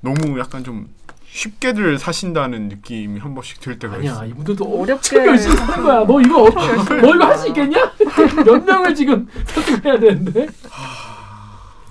너무 0.00 0.38
약간 0.38 0.64
좀 0.64 0.88
쉽게들 1.30 1.98
사신다는 1.98 2.68
느낌이 2.68 3.20
한 3.20 3.34
번씩 3.34 3.60
들 3.60 3.78
때가 3.78 3.96
아니야 3.96 4.12
있어. 4.12 4.26
이분들도 4.26 4.64
어렵게 4.64 5.16
열심히 5.26 5.56
사는 5.56 5.84
거야. 5.84 6.04
너 6.06 6.20
이거 6.20 6.44
어- 6.48 6.50
너 7.02 7.14
이거 7.14 7.24
할 7.26 7.36
수 7.36 7.48
있겠냐? 7.48 7.92
몇 8.46 8.64
명을 8.64 8.94
지금 8.94 9.28
설득해야 9.46 9.98
되는데 10.00 10.46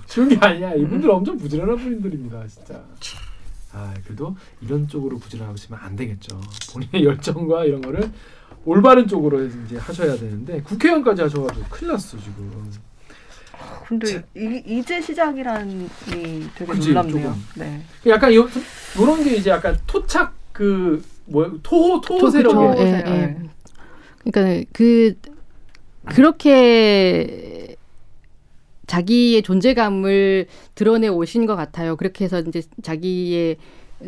쉬운 0.08 0.28
게 0.28 0.36
아니야. 0.40 0.74
이분들 0.74 1.10
엄청 1.10 1.36
부지런한 1.36 1.76
분들입니다, 1.76 2.46
진짜. 2.48 2.82
아 3.72 3.94
그래도 4.04 4.34
이런 4.62 4.88
쪽으로 4.88 5.18
부지런하시면 5.18 5.78
안 5.80 5.94
되겠죠. 5.94 6.40
본인의 6.72 7.04
열정과 7.04 7.64
이런 7.66 7.80
거를 7.82 8.10
올바른 8.64 9.06
쪽으로 9.06 9.44
이제 9.44 9.76
하셔야 9.76 10.16
되는데 10.16 10.62
국회의원까지 10.62 11.22
하셔가지고 11.22 11.66
큰일 11.68 11.92
났어 11.92 12.16
지금. 12.18 12.70
근데 13.86 14.24
이, 14.36 14.62
이제 14.66 15.00
시작이라니 15.00 15.88
되게 16.54 16.72
그치, 16.72 16.88
놀랍네요. 16.88 17.22
조금. 17.22 17.44
네. 17.56 17.82
약간 18.06 18.32
요, 18.34 18.48
요런 18.98 19.22
게 19.24 19.36
이제 19.36 19.50
약간 19.50 19.76
토착 19.86 20.34
그 20.52 21.02
뭐 21.30 21.58
토호 21.62 22.00
토호. 22.00 22.30
세력에. 22.30 22.80
예, 22.82 23.02
예. 23.06 23.36
그러니까 24.30 24.70
그 24.72 25.14
그렇게 26.06 27.57
자기의 28.88 29.42
존재감을 29.42 30.46
드러내 30.74 31.06
오신 31.06 31.46
것 31.46 31.54
같아요. 31.54 31.94
그렇게 31.94 32.24
해서 32.24 32.40
이제 32.40 32.62
자기의 32.82 33.56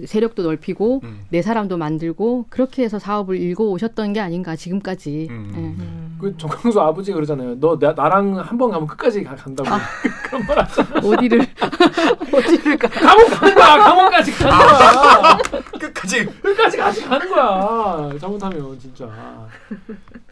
세력도 0.07 0.45
넓히고 0.45 1.01
음. 1.03 1.25
내 1.31 1.43
사람도 1.43 1.77
만들고 1.77 2.47
그렇게 2.49 2.85
해서 2.85 2.99
사업을 3.01 3.37
일궈 3.37 3.65
오셨던 3.71 4.13
게 4.13 4.21
아닌가 4.21 4.55
지금까지. 4.57 5.27
음. 5.31 5.77
예. 6.17 6.21
그 6.21 6.37
정광수 6.37 6.81
아버지가 6.81 7.17
그러잖아요. 7.17 7.59
너 7.59 7.77
나, 7.79 7.93
나랑 7.93 8.39
한 8.39 8.57
번 8.57 8.71
가면 8.71 8.87
끝까지 8.87 9.25
가, 9.25 9.35
간다고. 9.35 9.69
그런 10.31 10.47
말 10.47 10.59
하잖아. 10.61 11.01
어디를 11.05 11.41
어디를 12.33 12.77
가? 12.79 12.89
감옥 12.89 13.27
가는 13.31 13.55
거야. 13.55 13.79
감옥까지 13.79 14.33
가는 14.33 14.59
거야. 14.59 15.39
끝까지 15.81 16.25
끝까지 16.27 16.77
같이 16.77 17.03
가는 17.05 17.29
거야. 17.29 18.19
잘못하면 18.19 18.79
진짜. 18.79 19.11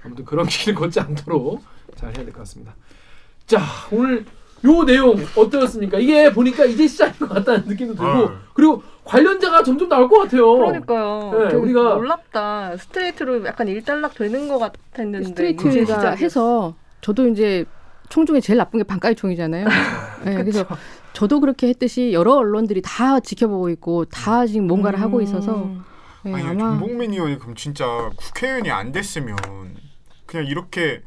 아무튼 0.04 0.24
그런 0.24 0.46
길을 0.46 0.74
걷지 0.74 1.00
않도록 1.00 1.60
잘 1.96 2.10
해야 2.10 2.24
될 2.24 2.32
것 2.32 2.38
같습니다. 2.40 2.74
자 3.46 3.60
오늘 3.90 4.24
요 4.64 4.84
내용 4.84 5.14
어떠셨습니까? 5.36 5.98
이게 5.98 6.32
보니까 6.32 6.64
이제 6.64 6.86
시작인 6.86 7.26
것 7.28 7.28
같다는 7.34 7.64
느낌도 7.66 7.94
들고 7.94 8.08
어. 8.24 8.32
그리고 8.54 8.82
관련자가 9.04 9.62
점점 9.62 9.88
나올 9.88 10.08
것 10.08 10.18
같아요. 10.20 10.52
그러니까요. 10.56 11.30
네, 11.32 11.54
우리가- 11.54 11.94
놀랍다. 11.94 12.76
스트레이트로 12.76 13.44
약간 13.46 13.68
일단락 13.68 14.14
되는 14.14 14.48
것 14.48 14.58
같았는데 14.58 15.28
스트레이트가. 15.28 16.10
해서 16.16 16.74
저도 17.00 17.28
이제 17.28 17.64
총 18.08 18.26
중에 18.26 18.40
제일 18.40 18.56
나쁜 18.58 18.78
게 18.78 18.84
반가이 18.84 19.14
총이잖아요. 19.14 19.64
네, 20.24 20.34
그래서 20.34 20.66
저도 21.12 21.40
그렇게 21.40 21.68
했듯이 21.68 22.12
여러 22.12 22.34
언론들이 22.34 22.82
다 22.82 23.20
지켜보고 23.20 23.68
있고 23.70 24.04
다 24.06 24.46
지금 24.46 24.66
뭔가를 24.66 25.00
하고 25.00 25.20
있어서 25.20 25.54
음. 25.64 25.82
네, 26.24 26.34
아니 26.34 26.42
아마 26.48 26.78
정봉민 26.78 27.12
의원이 27.12 27.38
그럼 27.38 27.54
진짜 27.54 28.10
국회의원이 28.16 28.70
안 28.70 28.92
됐으면 28.92 29.36
그냥 30.26 30.46
이렇게 30.46 31.02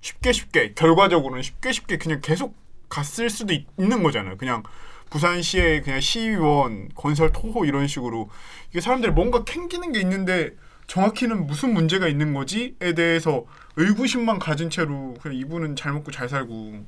쉽게 0.00 0.32
쉽게 0.32 0.72
결과적으로는 0.74 1.42
쉽게 1.42 1.70
쉽게 1.72 1.98
그냥 1.98 2.20
계속 2.22 2.54
갔을 2.94 3.28
수도 3.28 3.52
있, 3.52 3.66
는 3.76 4.04
거잖아요. 4.04 4.36
그냥 4.36 4.62
부산시의 5.10 5.82
그냥 5.82 6.00
시의원 6.00 6.88
건설 6.94 7.32
토호 7.32 7.64
이런 7.64 7.88
식으로 7.88 8.30
이게 8.70 8.80
사람들이 8.80 9.12
뭔가 9.12 9.42
캥기는 9.42 9.90
게 9.90 10.00
있는데 10.00 10.54
정확히는 10.86 11.46
무슨 11.46 11.74
문제가 11.74 12.06
있는 12.06 12.34
거지에 12.34 12.94
대해서 12.94 13.44
의구심만 13.76 14.38
가진 14.38 14.70
채로 14.70 15.14
그냥 15.20 15.36
이분은 15.38 15.74
잘 15.74 15.92
먹고 15.92 16.12
잘 16.12 16.28
살고 16.28 16.84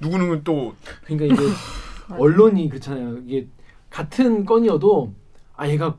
누구는 0.00 0.44
또 0.44 0.74
그러니까 1.04 1.34
이제 1.34 1.54
언론이 2.16 2.70
그렇잖아요. 2.70 3.18
이게 3.26 3.46
같은 3.90 4.46
건이어도 4.46 5.14
아 5.56 5.68
얘가 5.68 5.98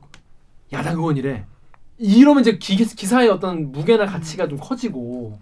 야당 0.72 0.96
의원이래. 0.96 1.46
이러면 1.98 2.40
이제 2.40 2.58
기, 2.58 2.76
기사의 2.76 3.28
어떤 3.28 3.70
무게나 3.70 4.06
가치가 4.06 4.48
좀 4.48 4.58
커지고 4.58 5.38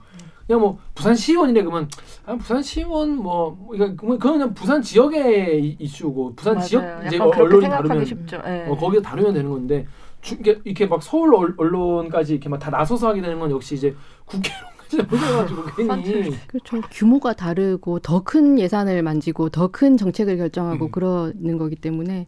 그냥 0.53 0.61
뭐 0.61 0.79
부산 0.95 1.15
시의원이래 1.15 1.63
그러면 1.63 1.89
아 2.27 2.37
부산 2.37 2.63
시의원 2.63 3.17
뭐뭐 3.17 3.71
이거 3.75 3.87
그건 3.97 4.19
그냥 4.19 4.53
부산 4.53 4.83
지역의 4.83 5.65
이- 5.65 5.77
이슈고 5.79 6.35
부산 6.35 6.55
맞아요. 6.57 6.67
지역 6.67 7.07
이제 7.07 7.19
언론이 7.19 7.67
다루면 7.71 8.05
쉽죠. 8.05 8.43
예. 8.47 8.67
어, 8.69 8.77
거기서 8.77 9.01
다루면 9.03 9.33
되는 9.33 9.51
건데 9.51 9.87
주, 10.21 10.35
이게 10.35 10.61
이렇게 10.65 10.85
막 10.87 11.03
서울 11.03 11.35
언- 11.35 11.55
언론까지 11.57 12.35
이렇게 12.35 12.51
막 12.51 12.59
다 12.59 12.71
나서서 12.71 13.09
하게 13.09 13.23
되는 13.23 13.39
건 13.41 13.51
역시 13.51 13.77
이제 13.77 13.97
국회의원까지 14.27 15.15
오셔가지고 15.15 15.63
괜히 15.75 16.37
그렇죠. 16.47 16.83
규모가 16.91 17.33
다르고 17.33 18.01
더 18.01 18.21
큰 18.23 18.59
예산을 18.59 19.03
만지고 19.03 19.49
더 19.49 19.69
큰 19.69 19.97
정책을 19.97 20.37
결정하고 20.37 20.87
음. 20.87 20.91
그러는 20.91 21.57
거기 21.57 21.77
때문에 21.77 22.27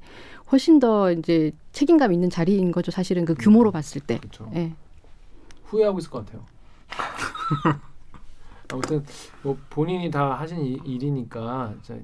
훨씬 0.50 0.78
더 0.78 1.12
이제 1.12 1.52
책임감 1.72 2.12
있는 2.14 2.30
자리인 2.30 2.72
거죠. 2.72 2.90
사실은 2.90 3.26
그 3.26 3.34
규모로 3.34 3.70
봤을 3.70 4.00
때. 4.00 4.16
그렇죠. 4.16 4.50
예. 4.54 4.72
후회하고 5.64 5.98
있을 5.98 6.10
것 6.10 6.24
같아요. 6.24 6.46
아무튼 8.72 9.04
뭐 9.42 9.56
본인이 9.70 10.10
다 10.10 10.34
하신 10.34 10.64
이- 10.64 10.80
일이니까 10.84 11.74
자, 11.82 11.94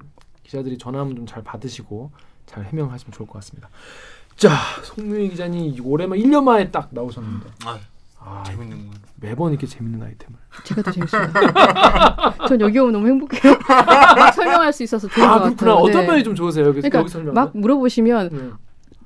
기자들이 0.43 0.77
전화하면 0.77 1.15
좀 1.15 1.25
잘 1.25 1.43
받으시고 1.43 2.11
잘 2.45 2.65
해명하시면 2.65 3.11
좋을 3.13 3.27
것 3.27 3.33
같습니다. 3.35 3.69
자, 4.35 4.49
송유희 4.83 5.29
기자님 5.29 5.75
오랜만 5.85 6.19
1년 6.19 6.43
만에 6.43 6.69
딱 6.71 6.89
나오셨는데 6.91 7.49
아, 7.65 7.79
아, 8.19 8.43
재밌는 8.45 8.87
건 8.87 8.91
매번 9.17 9.51
이렇게 9.51 9.65
재밌는 9.67 10.01
아이템을. 10.01 10.37
제가 10.63 10.81
더 10.81 10.91
재밌습니다. 10.91 11.33
전 12.47 12.59
여기 12.61 12.79
오면 12.79 12.93
너무 12.93 13.07
행복해요. 13.07 13.53
설명할 14.35 14.73
수 14.73 14.83
있어서 14.83 15.07
좋은 15.07 15.25
아 15.27 15.33
것 15.35 15.43
그렇구나. 15.43 15.71
같아요. 15.73 15.73
어떤 15.75 16.01
네. 16.01 16.07
면이 16.07 16.23
좀 16.23 16.35
좋으세요? 16.35 16.65
여기 16.67 16.81
그러니까 16.81 16.99
여기 16.99 17.09
설명. 17.09 17.33
막 17.33 17.51
물어보시면 17.55 18.29
네. 18.31 18.49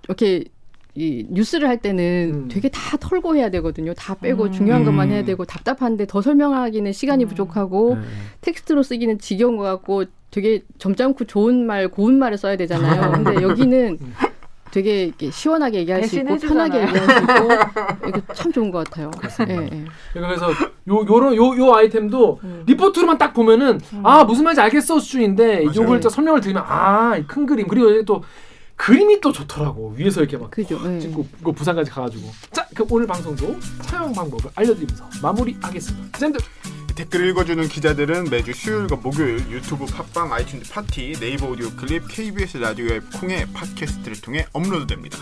이렇게 0.07 0.45
이 0.97 1.25
뉴스를 1.29 1.67
할 1.67 1.77
때는 1.77 2.31
음. 2.33 2.47
되게 2.49 2.69
다 2.69 2.95
털고 2.97 3.35
해야 3.35 3.49
되거든요. 3.49 3.93
다 3.93 4.15
빼고 4.15 4.45
음. 4.45 4.51
중요한 4.53 4.85
것만 4.85 5.09
해야 5.11 5.19
음. 5.19 5.25
되고 5.25 5.43
답답한데 5.43 6.05
더 6.07 6.21
설명하기는 6.21 6.93
시간이 6.93 7.25
음. 7.25 7.27
부족하고 7.27 7.95
네. 7.95 8.01
텍스트로 8.41 8.81
쓰기는 8.81 9.19
지겨운 9.19 9.57
것 9.57 9.63
같고 9.63 10.05
되게 10.31 10.63
점잖고 10.77 11.25
좋은 11.25 11.65
말, 11.65 11.89
고운 11.89 12.17
말을 12.17 12.37
써야 12.37 12.55
되잖아요. 12.55 13.11
근데 13.23 13.41
여기는 13.43 13.97
음. 14.01 14.13
되게 14.71 15.05
이렇게 15.05 15.31
시원하게 15.31 15.79
얘기할 15.79 16.03
수 16.03 16.17
있고. 16.19 16.35
편하게 16.37 16.81
얘기할 16.81 17.09
수 17.09 17.19
있고 17.19 18.07
이거 18.09 18.33
참 18.33 18.51
좋은 18.53 18.71
것 18.71 18.83
같아요. 18.85 19.11
그렇습니다. 19.11 19.63
예, 19.63 19.69
예. 19.71 19.85
그래서 20.13 20.49
요 20.51 21.05
요런 21.09 21.35
요, 21.35 21.57
요 21.57 21.73
아이템도 21.73 22.39
음. 22.43 22.63
리포트로만 22.67 23.17
딱 23.17 23.33
보면은 23.33 23.79
아 24.03 24.23
무슨 24.23 24.43
말인지 24.45 24.61
알겠어 24.61 24.99
수준인데 24.99 25.65
맞아요. 25.65 25.81
요걸 25.81 25.99
또 25.99 26.09
설명을 26.09 26.39
드리면 26.41 26.63
아 26.65 27.19
큰 27.27 27.45
그림 27.45 27.67
그리고 27.67 28.03
또 28.05 28.23
그림이 28.75 29.21
또 29.21 29.31
좋더라고 29.31 29.93
위에서 29.95 30.21
이렇게 30.21 30.37
막 30.37 30.51
그죠. 30.51 30.79
예. 30.85 30.99
찍고 30.99 31.27
그 31.43 31.51
부산까지 31.51 31.89
가가지고 31.91 32.29
자 32.51 32.67
그럼 32.73 32.87
오늘 32.91 33.07
방송도 33.07 33.57
촬영 33.83 34.11
방법을 34.11 34.51
알려드리면서 34.53 35.09
마무리하겠습니다 35.21 36.11
기자님들 36.13 36.41
댓글 36.95 37.27
읽어주는 37.29 37.67
기자들은 37.67 38.29
매주 38.29 38.53
수요일과 38.53 38.95
목요일 38.95 39.39
유튜브 39.51 39.85
팟빵 39.85 40.29
아이튠즈 40.29 40.71
팟티 40.71 41.13
네이버 41.19 41.47
오디오 41.49 41.69
클립 41.71 42.03
KBS 42.09 42.57
라디오 42.57 42.87
앱 42.87 43.03
콩의 43.19 43.47
팟캐스트를 43.53 44.21
통해 44.21 44.45
업로드됩니다. 44.53 45.17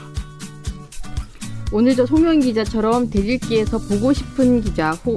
오늘도 1.72 2.06
송영 2.06 2.42
기자처럼 2.42 3.10
댓읽기에서 3.10 3.80
보고 3.80 4.14
싶은 4.14 4.62
기자 4.62 4.92
호 4.92 5.16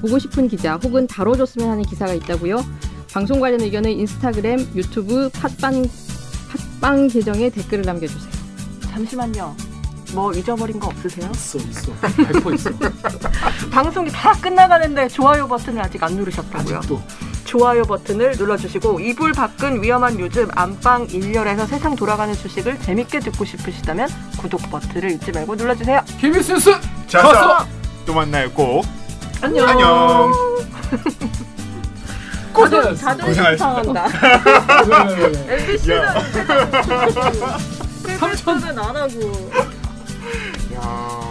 보고 0.00 0.20
싶은 0.20 0.46
기자 0.46 0.76
혹은 0.76 1.08
다뤄줬으면 1.08 1.68
하는 1.68 1.82
기사가 1.82 2.14
있다고요? 2.14 2.64
방송 3.12 3.40
관련 3.40 3.60
의견은 3.60 3.90
인스타그램, 3.90 4.60
유튜브, 4.76 5.28
팟빵 5.30 5.82
팟 5.82 6.09
빵 6.80 7.08
계정에 7.08 7.50
댓글을 7.50 7.84
남겨주세요. 7.84 8.30
잠시만요. 8.90 9.54
뭐 10.12 10.32
잊어버린 10.32 10.80
거 10.80 10.88
없으세요? 10.88 11.30
있어 11.32 11.58
있어 11.58 11.92
100% 12.00 12.54
있어 12.54 12.70
방송이 13.70 14.10
다 14.10 14.32
끝나가는데 14.32 15.06
좋아요 15.06 15.46
버튼을 15.46 15.80
아직 15.80 16.02
안 16.02 16.14
누르셨다고요? 16.16 16.78
아직도 16.78 17.00
좋아요 17.44 17.82
버튼을 17.84 18.32
눌러주시고 18.36 18.98
이불 18.98 19.30
밖은 19.32 19.82
위험한 19.84 20.18
요즘 20.18 20.48
안방 20.56 21.06
일렬에서 21.10 21.66
세상 21.66 21.94
돌아가는 21.94 22.34
소식을 22.34 22.80
재밌게 22.80 23.20
듣고 23.20 23.44
싶으시다면 23.44 24.08
구독 24.38 24.62
버튼을 24.70 25.12
잊지 25.12 25.30
말고 25.30 25.54
눌러주세요. 25.54 26.00
KBS 26.18 26.52
뉴스 26.54 26.72
자, 27.06 27.22
좋았어 27.22 27.66
또 28.04 28.14
만나요 28.14 28.50
꼭. 28.50 28.84
안녕 29.40 29.68
안녕. 29.68 30.32
고생하셨습니다. 32.52 33.56
상한다. 33.56 34.08
네, 35.46 35.56
MBC는 35.56 36.02
야. 36.02 36.14
KBS는 38.18 38.78
안 38.78 38.96
하고. 38.96 39.50
야. 40.74 41.29